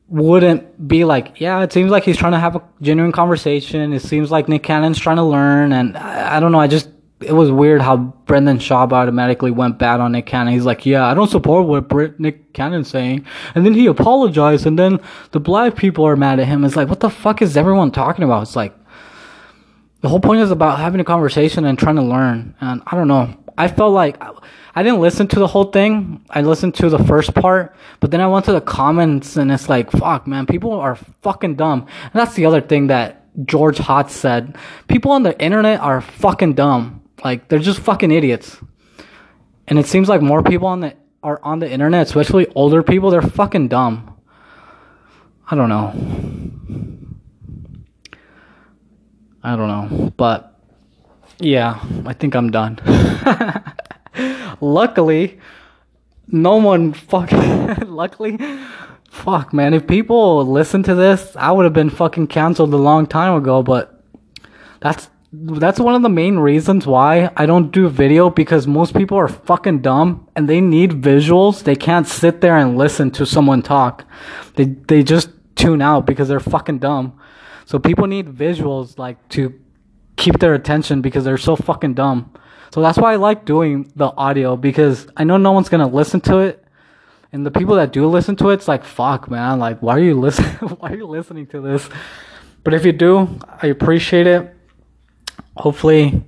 wouldn't 0.08 0.88
be 0.88 1.06
like, 1.06 1.40
yeah, 1.42 1.64
it 1.64 1.74
seems 1.74 1.90
like 1.90 2.04
he's 2.04 2.18
trying 2.18 2.34
to 2.34 2.40
have 2.40 2.56
a 2.56 2.62
genuine 2.82 3.12
conversation. 3.12 3.92
It 3.92 4.02
seems 4.02 4.30
like 4.30 4.48
Nick 4.48 4.62
Cannon's 4.62 5.00
trying 5.00 5.18
to 5.18 5.24
learn. 5.24 5.74
And 5.74 5.98
I, 5.98 6.38
I 6.38 6.40
don't 6.40 6.52
know, 6.52 6.60
I 6.60 6.68
just, 6.68 6.90
it 7.22 7.32
was 7.32 7.52
weird 7.52 7.82
how 7.82 7.98
Brendan 7.98 8.60
Schaub 8.60 8.92
automatically 8.92 9.52
went 9.52 9.80
bad 9.80 10.00
on 10.00 10.12
Nick 10.12 10.26
Cannon. 10.26 10.54
He's 10.54 10.66
like, 10.66 10.86
yeah, 10.86 11.06
I 11.06 11.14
don't 11.14 11.30
support 11.30 11.66
what 11.66 11.88
Brit- 11.88 12.20
Nick 12.20 12.54
Cannon's 12.54 12.90
saying. 12.90 13.26
And 13.56 13.66
then 13.66 13.74
he 13.74 13.88
apologized, 13.88 14.66
and 14.66 14.78
then 14.78 15.00
the 15.32 15.40
black 15.40 15.76
people 15.76 16.06
are 16.06 16.16
mad 16.16 16.40
at 16.40 16.48
him. 16.48 16.66
It's 16.66 16.76
like, 16.76 16.90
what 16.90 17.00
the 17.00 17.10
fuck 17.10 17.42
is 17.42 17.56
everyone 17.56 17.92
talking 17.92 18.24
about? 18.24 18.44
It's 18.44 18.56
like, 18.56 18.74
the 20.02 20.10
whole 20.10 20.20
point 20.20 20.42
is 20.42 20.52
about 20.52 20.78
having 20.78 21.00
a 21.00 21.06
conversation 21.06 21.66
and 21.66 21.80
trying 21.80 21.96
to 21.96 22.02
learn. 22.02 22.54
And 22.60 22.84
I 22.86 22.96
don't 22.96 23.08
know. 23.08 23.34
I 23.58 23.70
felt 23.70 23.94
like 23.94 24.22
I 24.76 24.84
didn't 24.84 25.00
listen 25.00 25.28
to 25.30 25.40
the 25.40 25.48
whole 25.48 25.64
thing. 25.64 26.24
I 26.30 26.42
listened 26.42 26.76
to 26.76 26.90
the 26.90 27.00
first 27.00 27.34
part, 27.34 27.76
but 28.02 28.12
then 28.12 28.20
I 28.20 28.28
went 28.28 28.46
to 28.46 28.52
the 28.52 28.62
comments 28.62 29.38
and 29.38 29.52
it's 29.52 29.70
like, 29.70 29.90
fuck, 29.90 30.28
man, 30.28 30.46
people 30.46 30.74
are 30.74 30.96
fucking 31.22 31.56
dumb. 31.56 31.88
And 32.04 32.14
that's 32.14 32.36
the 32.36 32.46
other 32.46 32.62
thing 32.62 32.88
that 32.88 33.24
George 33.46 33.78
Hotz 33.78 34.10
said. 34.10 34.58
People 34.88 35.12
on 35.12 35.24
the 35.24 35.42
internet 35.42 35.80
are 35.80 36.02
fucking 36.02 36.54
dumb. 36.54 37.02
Like 37.24 37.48
they're 37.48 37.60
just 37.60 37.80
fucking 37.80 38.12
idiots. 38.12 38.58
And 39.68 39.80
it 39.80 39.88
seems 39.88 40.10
like 40.10 40.22
more 40.22 40.44
people 40.44 40.68
on 40.68 40.82
the 40.82 40.96
are 41.24 41.40
on 41.42 41.60
the 41.60 41.70
internet, 41.70 42.06
especially 42.06 42.48
older 42.54 42.84
people, 42.84 43.10
they're 43.10 43.22
fucking 43.22 43.68
dumb. 43.68 44.16
I 45.50 45.56
don't 45.56 45.70
know. 45.70 45.94
I 49.44 49.56
don't 49.56 49.68
know. 49.68 50.14
But 50.18 50.60
yeah, 51.40 51.84
I 52.06 52.14
think 52.14 52.36
I'm 52.36 52.52
done. 52.52 52.80
luckily, 54.62 55.40
no 56.28 56.58
one 56.58 56.94
fucking 56.94 57.78
luckily 57.88 58.38
fuck 59.16 59.54
man, 59.54 59.74
if 59.74 59.88
people 59.88 60.46
listen 60.46 60.84
to 60.84 60.94
this, 60.94 61.36
I 61.36 61.52
would 61.52 61.64
have 61.64 61.74
been 61.74 61.90
fucking 61.90 62.28
canceled 62.28 62.74
a 62.74 62.78
long 62.78 63.08
time 63.08 63.36
ago, 63.36 63.64
but 63.64 64.04
that's 64.82 65.10
that's 65.44 65.80
one 65.80 65.96
of 65.96 66.02
the 66.02 66.10
main 66.10 66.38
reasons 66.38 66.86
why 66.86 67.32
I 67.36 67.46
don't 67.46 67.72
do 67.72 67.90
video 67.90 68.30
because 68.30 68.68
most 68.68 68.96
people 68.96 69.18
are 69.18 69.28
fucking 69.28 69.82
dumb 69.82 70.28
and 70.36 70.48
they 70.48 70.62
need 70.62 70.92
visuals. 70.92 71.64
They 71.64 71.76
can't 71.76 72.08
sit 72.08 72.42
there 72.42 72.58
and 72.58 72.78
listen 72.78 73.12
to 73.12 73.26
someone 73.26 73.62
talk. 73.62 74.06
They 74.56 74.66
they 74.66 75.04
just 75.04 75.30
tune 75.56 75.82
out 75.82 76.06
because 76.06 76.28
they're 76.28 76.40
fucking 76.40 76.80
dumb. 76.80 77.20
So 77.66 77.80
people 77.80 78.08
need 78.08 78.28
visuals 78.28 78.98
like 78.98 79.18
to 79.30 79.54
keep 80.16 80.40
their 80.40 80.54
attention 80.54 81.02
because 81.02 81.24
they're 81.24 81.38
so 81.38 81.56
fucking 81.56 81.96
dumb. 81.96 82.34
So 82.72 82.82
that's 82.82 82.98
why 82.98 83.14
I 83.14 83.16
like 83.16 83.46
doing 83.46 83.92
the 83.96 84.08
audio 84.18 84.56
because 84.56 85.08
I 85.18 85.24
know 85.24 85.38
no 85.38 85.52
one's 85.52 85.70
gonna 85.70 85.88
listen 85.88 86.22
to 86.22 86.40
it. 86.40 86.64
And 87.32 87.46
the 87.46 87.52
people 87.52 87.76
that 87.76 87.92
do 87.92 88.08
listen 88.08 88.36
to 88.38 88.50
it, 88.50 88.56
it's 88.56 88.68
like 88.68 88.84
fuck 88.84 89.30
man, 89.30 89.60
like 89.60 89.82
why 89.82 89.96
are 89.96 90.04
you 90.04 90.20
listening 90.20 90.56
why 90.80 90.92
are 90.92 90.98
you 90.98 91.08
listening 91.08 91.48
to 91.48 91.62
this? 91.62 91.90
But 92.64 92.74
if 92.74 92.86
you 92.86 92.92
do, 92.92 93.40
I 93.62 93.68
appreciate 93.68 94.28
it 94.28 94.56
hopefully 95.58 96.24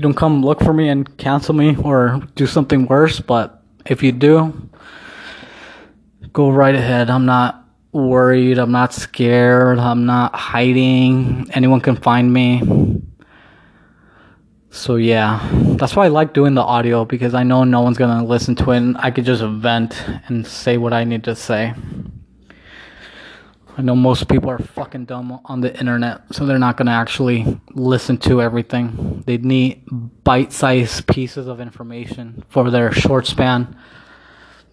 you 0.00 0.02
don't 0.02 0.14
come 0.14 0.42
look 0.42 0.60
for 0.62 0.72
me 0.72 0.88
and 0.88 1.16
cancel 1.18 1.54
me 1.54 1.76
or 1.76 2.22
do 2.34 2.46
something 2.46 2.86
worse. 2.86 3.20
But 3.20 3.62
if 3.86 4.02
you 4.02 4.12
do, 4.12 4.70
go 6.32 6.50
right 6.50 6.74
ahead. 6.74 7.10
I'm 7.10 7.26
not 7.26 7.64
worried. 7.92 8.58
I'm 8.58 8.72
not 8.72 8.94
scared. 8.94 9.78
I'm 9.78 10.06
not 10.06 10.34
hiding. 10.34 11.50
Anyone 11.52 11.80
can 11.80 11.96
find 11.96 12.32
me. 12.32 12.62
So 14.70 14.96
yeah, 14.96 15.46
that's 15.76 15.96
why 15.96 16.06
I 16.06 16.08
like 16.08 16.32
doing 16.32 16.54
the 16.54 16.62
audio 16.62 17.04
because 17.04 17.34
I 17.34 17.42
know 17.42 17.64
no 17.64 17.80
one's 17.80 17.98
gonna 17.98 18.24
listen 18.24 18.54
to 18.54 18.70
it 18.70 18.76
and 18.76 18.96
I 18.98 19.10
could 19.10 19.24
just 19.24 19.42
vent 19.42 20.02
and 20.28 20.46
say 20.46 20.76
what 20.76 20.92
I 20.92 21.02
need 21.02 21.24
to 21.24 21.34
say. 21.34 21.74
I 23.76 23.82
know 23.82 23.94
most 23.94 24.28
people 24.28 24.50
are 24.50 24.58
fucking 24.58 25.06
dumb 25.06 25.40
on 25.44 25.60
the 25.60 25.78
internet, 25.78 26.22
so 26.32 26.44
they're 26.44 26.58
not 26.58 26.76
gonna 26.76 26.90
actually 26.90 27.60
listen 27.72 28.18
to 28.18 28.42
everything. 28.42 29.22
They 29.26 29.38
need 29.38 29.84
bite 30.24 30.52
sized 30.52 31.06
pieces 31.06 31.46
of 31.46 31.60
information 31.60 32.44
for 32.48 32.70
their 32.70 32.92
short 32.92 33.26
span. 33.26 33.76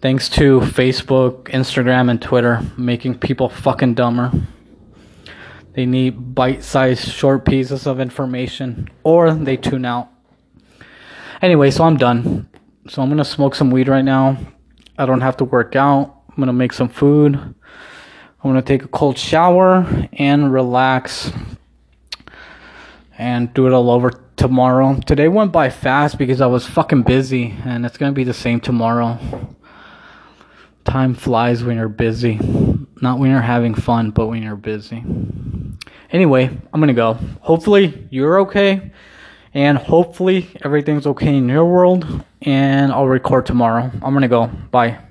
Thanks 0.00 0.28
to 0.30 0.60
Facebook, 0.60 1.44
Instagram, 1.44 2.10
and 2.10 2.20
Twitter 2.20 2.62
making 2.76 3.18
people 3.18 3.48
fucking 3.48 3.94
dumber. 3.94 4.32
They 5.74 5.86
need 5.86 6.34
bite 6.34 6.64
sized 6.64 7.08
short 7.08 7.44
pieces 7.44 7.86
of 7.86 8.00
information 8.00 8.88
or 9.04 9.32
they 9.32 9.56
tune 9.56 9.84
out. 9.84 10.08
Anyway, 11.40 11.70
so 11.70 11.84
I'm 11.84 11.96
done. 11.96 12.48
So 12.88 13.00
I'm 13.00 13.08
gonna 13.08 13.24
smoke 13.24 13.54
some 13.54 13.70
weed 13.70 13.88
right 13.88 14.04
now. 14.04 14.38
I 14.98 15.06
don't 15.06 15.20
have 15.20 15.36
to 15.38 15.44
work 15.44 15.76
out. 15.76 16.22
I'm 16.28 16.36
gonna 16.36 16.52
make 16.52 16.72
some 16.72 16.88
food. 16.88 17.54
I'm 18.42 18.50
gonna 18.50 18.62
take 18.62 18.84
a 18.84 18.88
cold 18.88 19.18
shower 19.18 19.84
and 20.12 20.52
relax 20.52 21.32
and 23.18 23.52
do 23.52 23.66
it 23.66 23.72
all 23.72 23.90
over 23.90 24.12
tomorrow. 24.36 24.94
Today 25.04 25.26
went 25.26 25.50
by 25.50 25.70
fast 25.70 26.18
because 26.18 26.40
I 26.40 26.46
was 26.46 26.64
fucking 26.64 27.02
busy, 27.02 27.56
and 27.64 27.84
it's 27.84 27.96
gonna 27.96 28.12
be 28.12 28.22
the 28.22 28.32
same 28.32 28.60
tomorrow. 28.60 29.18
Time 30.84 31.14
flies 31.14 31.64
when 31.64 31.76
you're 31.76 31.88
busy. 31.88 32.38
Not 33.02 33.18
when 33.18 33.32
you're 33.32 33.40
having 33.40 33.74
fun, 33.74 34.12
but 34.12 34.28
when 34.28 34.44
you're 34.44 34.54
busy. 34.54 35.04
Anyway, 36.12 36.44
I'm 36.72 36.80
gonna 36.80 36.94
go. 36.94 37.14
Hopefully, 37.40 38.06
you're 38.10 38.38
okay, 38.42 38.92
and 39.52 39.76
hopefully, 39.76 40.48
everything's 40.64 41.08
okay 41.08 41.36
in 41.36 41.48
your 41.48 41.64
world, 41.64 42.24
and 42.42 42.92
I'll 42.92 43.08
record 43.08 43.46
tomorrow. 43.46 43.90
I'm 44.00 44.14
gonna 44.14 44.28
go. 44.28 44.46
Bye. 44.70 45.07